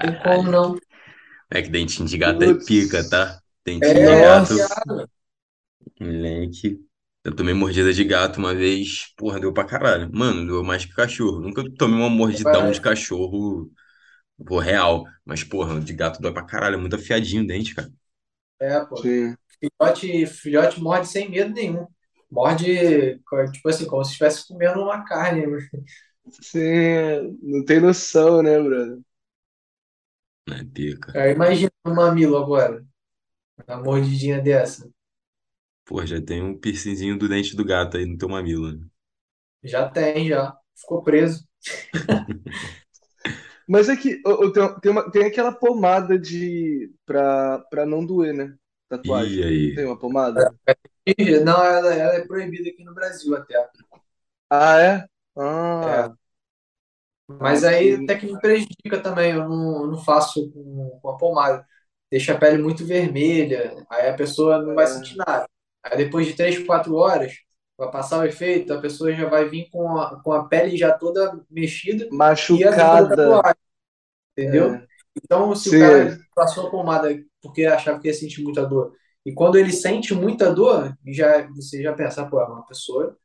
[0.00, 0.50] Tem como Caralho.
[0.50, 0.76] não.
[1.50, 2.66] É que dentinho de gato é Putz.
[2.66, 3.40] pica, tá?
[3.64, 4.54] Dentinho de É, gato,
[6.00, 6.80] moleque.
[7.24, 10.10] Eu tomei mordida de gato uma vez, porra, deu pra caralho.
[10.12, 11.40] Mano, doeu mais que cachorro.
[11.40, 13.70] Nunca tomei uma mordidão de cachorro,
[14.46, 15.04] pô, real.
[15.24, 16.76] Mas, porra, de gato dói pra caralho.
[16.76, 17.90] É muito afiadinho o dente, cara.
[18.60, 19.02] É, pô.
[19.02, 19.36] Sim.
[19.60, 21.86] Filhote, filhote morde sem medo nenhum.
[22.30, 23.18] Morde,
[23.52, 25.44] tipo assim, como se estivesse comendo uma carne.
[26.42, 29.00] Sim, não tem noção, né, brother?
[30.46, 31.14] Né, pica.
[31.14, 32.84] Aí imagina um mamilo agora.
[33.66, 34.90] Uma mordidinha dessa.
[35.84, 38.86] Pô, já tem um piercingzinho do dente do gato aí no teu mamilo, né?
[39.62, 40.56] Já tem, já.
[40.74, 41.46] Ficou preso.
[43.68, 48.04] Mas é que ô, ô, tem, tem, uma- tem aquela pomada de pra, pra não
[48.04, 48.56] doer, né?
[48.88, 49.40] Tatuagem.
[49.42, 49.72] E aí?
[49.72, 50.50] Tem uma pomada?
[51.44, 53.68] Não, ela, ela é proibida aqui no Brasil até.
[54.50, 55.06] Ah, é?
[55.38, 56.14] Ah,
[57.38, 59.32] Mas aí até que me prejudica também.
[59.32, 61.66] Eu não, eu não faço com, com a pomada.
[62.10, 63.74] Deixa a pele muito vermelha.
[63.90, 64.88] Aí a pessoa não vai É.
[64.88, 65.46] sentir nada.
[65.84, 67.32] Aí depois de 3, 4 horas,
[67.78, 70.92] vai passar o efeito, a pessoa já vai vir com a, com a pele já
[70.96, 73.06] toda mexida e machucada.
[73.06, 73.54] tatuagem,
[74.36, 74.76] entendeu?
[74.76, 74.86] É.
[75.24, 75.78] Então, se o Sim.
[75.78, 77.08] cara passou a pomada
[77.42, 78.94] porque achava que ia sentir muita dor,
[79.24, 83.16] e quando ele sente muita dor, já, você já pensa, pô, é uma pessoa,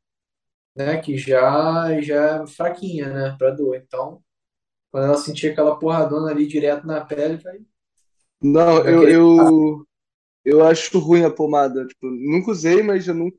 [0.76, 3.76] né, que já, já é fraquinha, né, pra dor.
[3.76, 4.22] Então,
[4.90, 7.58] quando ela sentir aquela porradona ali direto na pele, vai,
[8.42, 9.86] Não, eu, eu,
[10.44, 11.86] eu acho ruim a pomada.
[11.86, 13.36] Tipo, nunca usei, mas eu nunca,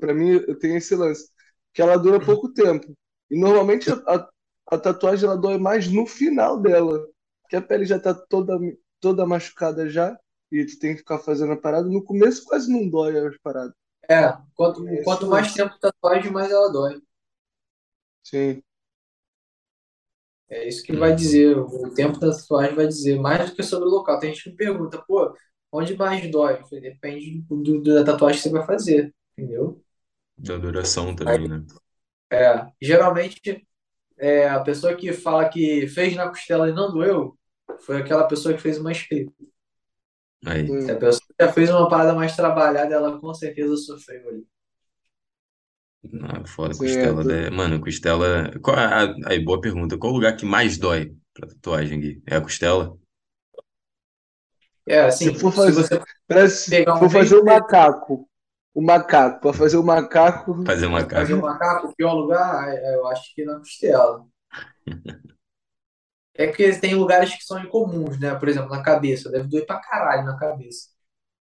[0.00, 1.30] pra mim eu tenho esse lance.
[1.72, 2.96] Que ela dura pouco tempo.
[3.30, 4.28] E normalmente a,
[4.68, 7.06] a, tatuagem ela dói mais no final dela.
[7.48, 8.58] Que a pele já tá toda,
[9.00, 10.18] toda machucada já.
[10.50, 11.88] E tu tem que ficar fazendo a parada.
[11.88, 13.74] No começo quase não dói as paradas.
[14.08, 17.02] É, quanto, Esse quanto mais tempo tatuagem, mais ela dói.
[18.22, 18.62] Sim.
[20.48, 23.88] É isso que vai dizer, o tempo da tatuagem vai dizer, mais do que sobre
[23.88, 24.18] o local.
[24.20, 25.34] Tem gente que me pergunta, pô,
[25.72, 26.56] onde mais dói?
[26.64, 29.82] Falei, depende do, do- da tatuagem que você vai fazer, entendeu?
[30.38, 31.62] Da duração também, né?
[32.32, 33.66] É, geralmente,
[34.18, 37.38] é, a pessoa que fala que fez na costela e não doeu,
[37.80, 39.32] foi aquela pessoa que fez uma escrita.
[40.46, 40.76] Aí.
[40.78, 44.46] Se a pessoa já fez uma parada mais trabalhada, ela com certeza sofreu ali.
[46.22, 47.22] Ah, foda, é, costela.
[47.22, 47.50] tu- Da...
[47.50, 48.50] Mano, costela.
[48.62, 48.76] Qual...
[48.76, 49.98] a- Aí, boa pergunta.
[49.98, 52.22] Qual o lugar que mais dói pra tatuagem, Gui?
[52.26, 52.96] É a costela?
[54.86, 58.28] É, se assim, for se fazer, você parece, pegar um for fazer o macaco,
[58.74, 61.42] o macaco, para fazer o macaco, Fazer uma fazer o caca.
[61.42, 64.24] macaco, o pior lugar, é, eu acho que na costela.
[66.34, 68.34] É porque tem lugares que são incomuns, né?
[68.36, 69.30] Por exemplo, na cabeça.
[69.30, 70.88] Deve doer pra caralho na cabeça.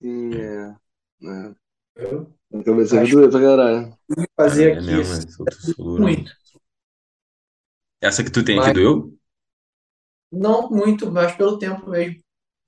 [0.01, 0.75] sim, é,
[1.23, 1.55] é.
[1.97, 2.33] Entendeu?
[2.53, 3.97] A cabeça vai Acho doer pra caralho.
[4.35, 5.73] fazer é aqui mesmo, assim, é.
[5.77, 6.15] Durão.
[6.15, 6.31] muito.
[8.01, 9.17] Essa que tu tem aqui Mas doeu?
[10.31, 12.21] não muito, mas pelo tempo mesmo.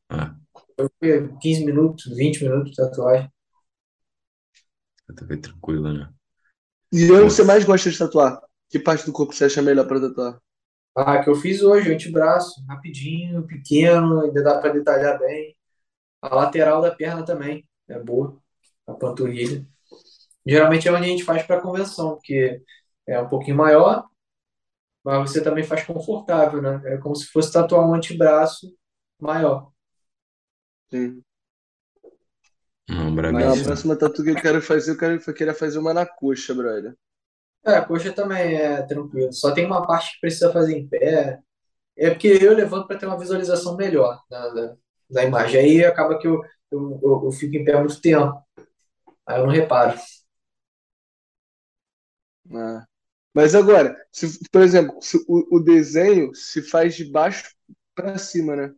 [0.10, 0.36] Ah,
[1.00, 3.30] Foi 15 minutos, 20 minutos de tatuagem.
[5.16, 6.10] tá bem tranquilo, né?
[6.94, 8.42] E onde você mais gosta de tatuar?
[8.70, 10.40] Que parte do corpo você acha melhor pra tatuar?
[10.96, 15.56] Ah, que eu fiz hoje, antebraço, rapidinho, pequeno, ainda dá pra detalhar bem.
[16.22, 18.38] A lateral da perna também é boa,
[18.88, 19.66] a panturrilha.
[20.48, 22.62] Geralmente é onde a gente faz para convenção, porque
[23.08, 24.06] é um pouquinho maior,
[25.04, 26.82] mas você também faz confortável, né?
[26.86, 28.68] É como se fosse tatuar um antebraço
[29.20, 29.72] maior.
[30.90, 31.24] Sim.
[32.90, 33.62] não, Mas a brabíssimo.
[33.62, 36.96] próxima tatu que eu quero fazer, eu quero, eu queria fazer uma na coxa, brother.
[37.66, 39.32] é, a coxa também é tranquilo.
[39.34, 41.40] Só tem uma parte que precisa fazer em pé.
[41.98, 44.76] É porque eu levanto para ter uma visualização melhor da, da,
[45.10, 45.62] da imagem.
[45.62, 48.36] Aí acaba que eu, eu, eu, eu fico em pé muito tempo.
[49.28, 49.98] Aí eu não reparo.
[52.54, 52.86] Ah.
[53.34, 57.54] Mas agora, se, por exemplo, se o, o desenho se faz de baixo
[57.94, 58.74] pra cima, né?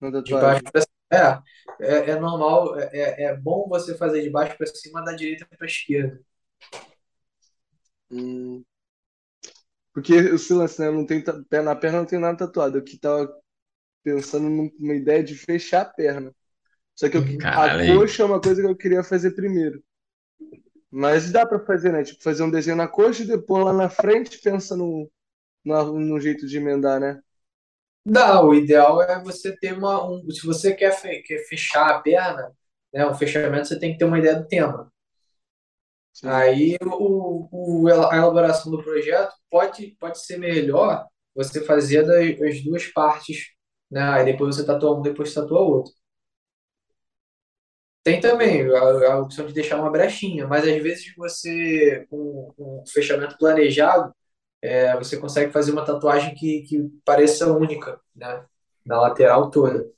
[0.00, 1.44] Na De baixo para cima.
[1.80, 5.12] É, é, é normal, é, é é bom você fazer de baixo para cima, da
[5.12, 6.20] direita para esquerda.
[8.10, 8.64] Hum.
[9.92, 10.90] Porque o silêncio, né?
[10.90, 11.22] Não tem
[11.62, 12.78] na perna, não tem nada tatuado.
[12.78, 13.32] Eu que tava
[14.04, 16.34] pensando numa ideia de fechar a perna.
[16.96, 17.38] Só que eu, Uhum.
[17.52, 19.82] a coxa é uma coisa que eu queria fazer primeiro.
[20.90, 22.02] Mas dá pra fazer, né?
[22.04, 25.10] Tipo, fazer um desenho na coxa e depois lá na frente pensa no,
[25.64, 27.22] no, no jeito de emendar, né?
[28.06, 30.06] Dá, o ideal é você ter uma.
[30.08, 32.52] Um, se você quer, fe- quer fechar a perna,
[32.92, 34.90] né, um fechamento, você tem que ter uma ideia do tema.
[36.12, 36.46] Sim.
[36.46, 37.48] Aí o,
[37.84, 43.48] o, a elaboração do projeto pode, pode ser melhor você fazer das, as duas partes,
[43.90, 44.00] né?
[44.02, 45.92] Aí depois você tatua um, depois tatua o outro.
[48.04, 52.82] Tem também a, a opção de deixar uma brechinha, mas às vezes você, com, com
[52.82, 54.14] um fechamento planejado,
[54.62, 58.44] é, você consegue fazer uma tatuagem que, que pareça única, né?
[58.86, 59.90] Na lateral toda.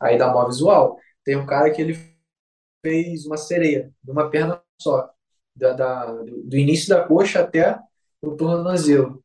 [0.00, 0.98] Aí dá mó visual.
[1.24, 1.98] Tem um cara que ele
[2.84, 5.10] fez uma sereia, de uma perna só,
[5.56, 7.78] da, da- do, início da coxa até
[8.22, 9.22] o tornozelo,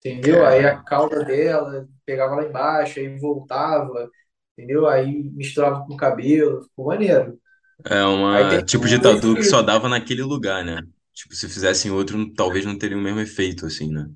[0.00, 0.44] entendeu?
[0.46, 4.10] Aí a cauda dela pegava lá embaixo, aí voltava,
[4.56, 4.86] entendeu?
[4.88, 7.38] Aí misturava com o cabelo, ficou maneiro.
[7.84, 10.82] é uma tipo de tatu que só dava naquele lugar, né?
[11.14, 14.08] Tipo, se fizesse em outro, talvez não teria o mesmo efeito, assim, né?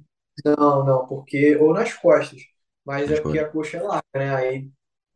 [0.44, 2.40] Não, não, porque, ou nas costas,
[2.84, 4.34] mas é porque a coxa é larga, né?
[4.34, 4.70] Aí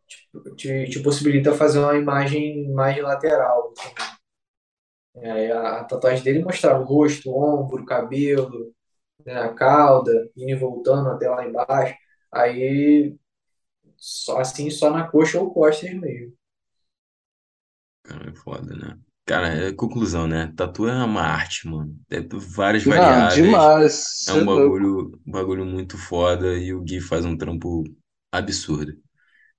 [0.08, 3.72] tipo, te, te possibilita fazer uma imagem mais lateral.
[3.78, 3.94] assim.
[5.16, 8.72] É, Aí a, a tatuagem dele mostrava o rosto, o ombro, o cabelo,
[9.26, 11.96] né, a cauda, indo e voltando até lá embaixo.
[12.32, 13.16] Aí,
[13.98, 16.32] só, assim, só na coxa ou costas mesmo.
[18.02, 18.98] cara, é foda, né?
[19.26, 20.52] Cara, é conclusão, né?
[20.56, 21.98] Tatu é uma arte, mano.
[22.10, 23.34] É várias Ah, variáveis.
[23.34, 24.28] demais.
[24.28, 24.84] É é um louco.
[24.84, 27.84] bagulho, um bagulho muito foda e o Gui faz um trampo
[28.32, 28.94] absurdo.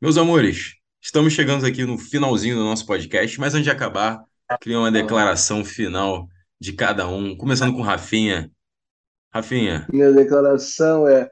[0.02, 4.24] Meus amores, estamos chegando aqui no finalzinho do nosso podcast, mas antes de acabar,
[4.62, 6.30] queria uma declaração final
[6.62, 8.52] de cada um, começando com Rafinha.
[9.34, 11.30] Rafinha, Minha declaração é: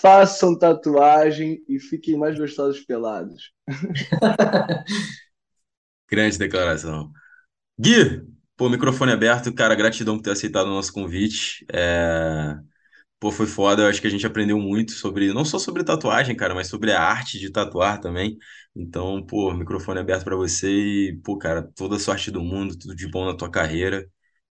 [0.00, 3.52] façam tatuagem e fiquem mais gostosos pelados.
[6.10, 7.10] grande declaração.
[7.78, 8.22] Gui,
[8.56, 11.66] pô, microfone aberto, cara, gratidão por ter aceitado o nosso convite.
[11.72, 12.56] É,
[13.20, 16.36] Pô, foi foda, eu acho que a gente aprendeu muito sobre, não só sobre tatuagem,
[16.36, 18.38] cara, mas sobre a arte de tatuar também.
[18.76, 20.70] Então, pô, microfone aberto pra você
[21.10, 24.06] e, pô, cara, toda sorte do mundo, tudo de bom na tua carreira.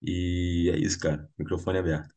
[0.01, 2.14] E é isso, cara, microfone aberto.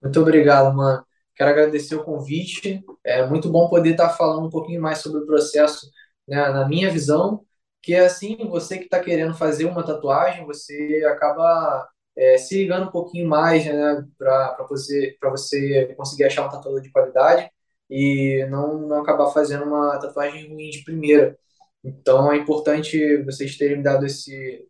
[0.00, 1.04] muito obrigado, mano.
[1.34, 2.82] Quero agradecer o convite.
[3.04, 5.90] É muito bom poder estar falando um pouquinho mais sobre o processo,
[6.28, 7.44] né, na minha visão,
[7.82, 12.88] que é assim, você que está querendo fazer uma tatuagem, você acaba é, se ligando
[12.88, 17.50] um pouquinho mais, né, para você, você conseguir achar um tatuador de qualidade
[17.90, 21.38] e não, não acabar fazendo uma tatuagem ruim de primeira.
[21.84, 24.66] Então é importante vocês terem me dado esse,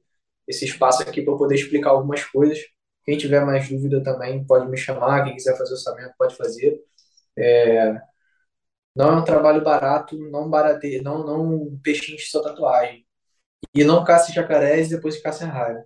[0.49, 2.59] esse espaço aqui para eu poder explicar algumas coisas.
[3.05, 6.81] Quem tiver mais dúvida também pode me chamar, quem quiser fazer orçamento pode fazer.
[8.95, 13.07] Não é um trabalho barato, não barate, não, não pechinche sua tatuagem.
[13.75, 15.85] E não caça jacarés e depois caça raiva.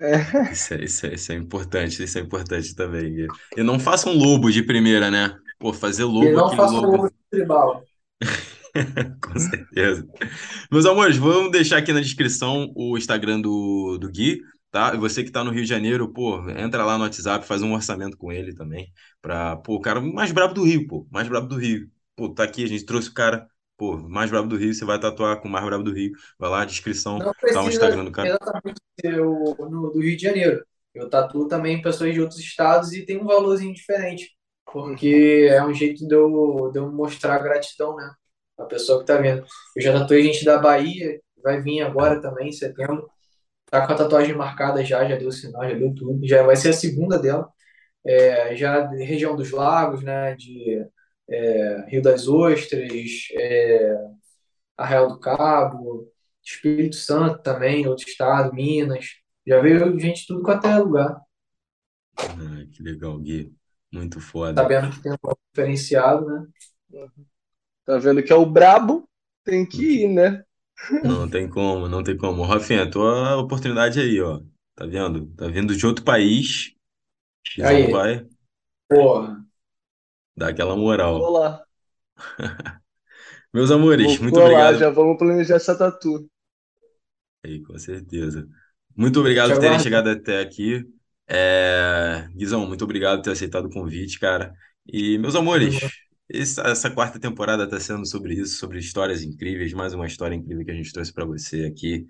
[0.00, 0.16] É.
[0.50, 3.28] Isso é, isso é, isso é importante, isso é importante também, Gui.
[3.56, 5.36] E não faça um lobo de primeira, né?
[5.58, 6.96] Pô, fazer E lobo, não aquele faça um lobo.
[6.96, 7.84] lobo tribal.
[9.22, 10.06] Com certeza.
[10.70, 14.40] Meus amores, vamos deixar aqui na descrição o Instagram do, do Gui,
[14.74, 14.92] tá?
[14.92, 17.72] E você que tá no Rio de Janeiro, pô, entra lá no WhatsApp, faz um
[17.74, 18.92] orçamento com ele também,
[19.22, 21.88] pra, pô, o cara mais brabo do Rio, pô, mais brabo do Rio.
[22.16, 23.46] Pô, tá aqui, a gente trouxe o cara,
[23.76, 26.10] pô, mais brabo do Rio, você vai tatuar com o mais brabo do Rio.
[26.36, 28.30] Vai lá, descrição, Não tá o Instagram do cara.
[28.30, 28.80] exatamente
[29.20, 30.64] o, no, do Rio de Janeiro.
[30.92, 34.32] Eu tatuo também pessoas de outros estados e tem um valorzinho diferente.
[34.64, 38.12] Porque é um jeito de eu, de eu mostrar gratidão, né?
[38.58, 39.46] A pessoa que tá vendo.
[39.76, 43.08] Eu já tatuei gente da Bahia, vai vir agora também, em setembro.
[43.66, 46.26] Tá com a tatuagem marcada já, já deu sinal, já deu tudo.
[46.26, 47.48] Já vai ser a segunda dela.
[48.04, 50.34] É, já de região dos lagos, né?
[50.36, 50.86] De
[51.28, 53.96] é, Rio das Ostras, é,
[54.76, 56.12] Arraial do Cabo,
[56.42, 59.06] Espírito Santo também, outro estado, Minas.
[59.46, 61.20] Já veio gente tudo quanto é lugar.
[62.16, 63.54] Ah, que legal, Gui.
[63.92, 64.60] Muito foda.
[64.60, 65.16] Sabendo que tem um
[65.52, 66.46] diferenciado, né?
[67.84, 69.08] Tá vendo que é o brabo?
[69.44, 70.42] Tem que ir, né?
[71.02, 72.42] Não tem como, não tem como.
[72.44, 74.40] Rafinha, tua oportunidade aí, ó.
[74.74, 75.26] Tá vendo?
[75.36, 76.74] Tá vindo de outro país.
[77.62, 78.26] Aí, vai
[78.88, 79.44] porra.
[80.36, 81.18] dar aquela Vou moral.
[81.32, 81.64] lá.
[83.52, 84.78] Meus amores, Vou muito colar, obrigado.
[84.78, 86.28] já vamos planejar essa tatu.
[87.44, 88.46] Aí, com certeza.
[88.96, 90.84] Muito obrigado por terem chegado até aqui.
[91.26, 92.28] É...
[92.34, 94.54] Guizão, muito obrigado por ter aceitado o convite, cara.
[94.86, 95.74] E, meus amores,
[96.32, 100.64] essa, essa quarta temporada está sendo sobre isso, sobre histórias incríveis, mais uma história incrível
[100.64, 102.06] que a gente trouxe para você aqui.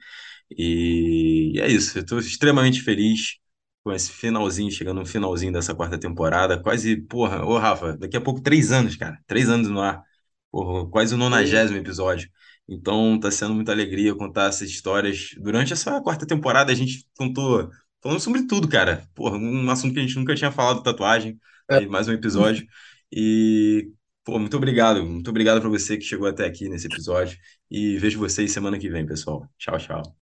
[0.50, 3.38] E é isso, eu estou extremamente feliz
[3.82, 6.60] com esse finalzinho, chegando no finalzinho dessa quarta temporada.
[6.62, 10.02] Quase, porra, ô Rafa, daqui a pouco três anos, cara, três anos no ar.
[10.50, 12.30] Porra, quase o nonagésimo episódio.
[12.68, 15.30] Então tá sendo muita alegria contar essas histórias.
[15.38, 17.70] Durante essa quarta temporada a gente contou
[18.02, 19.06] falando sobre tudo, cara.
[19.14, 21.38] Porra, um assunto que a gente nunca tinha falado, tatuagem.
[21.68, 21.80] É.
[21.86, 22.66] Mais um episódio.
[23.12, 23.90] E,
[24.24, 25.04] pô, muito obrigado.
[25.04, 27.38] Muito obrigado para você que chegou até aqui nesse episódio.
[27.70, 29.48] E vejo vocês semana que vem, pessoal.
[29.58, 30.12] Tchau, tchau.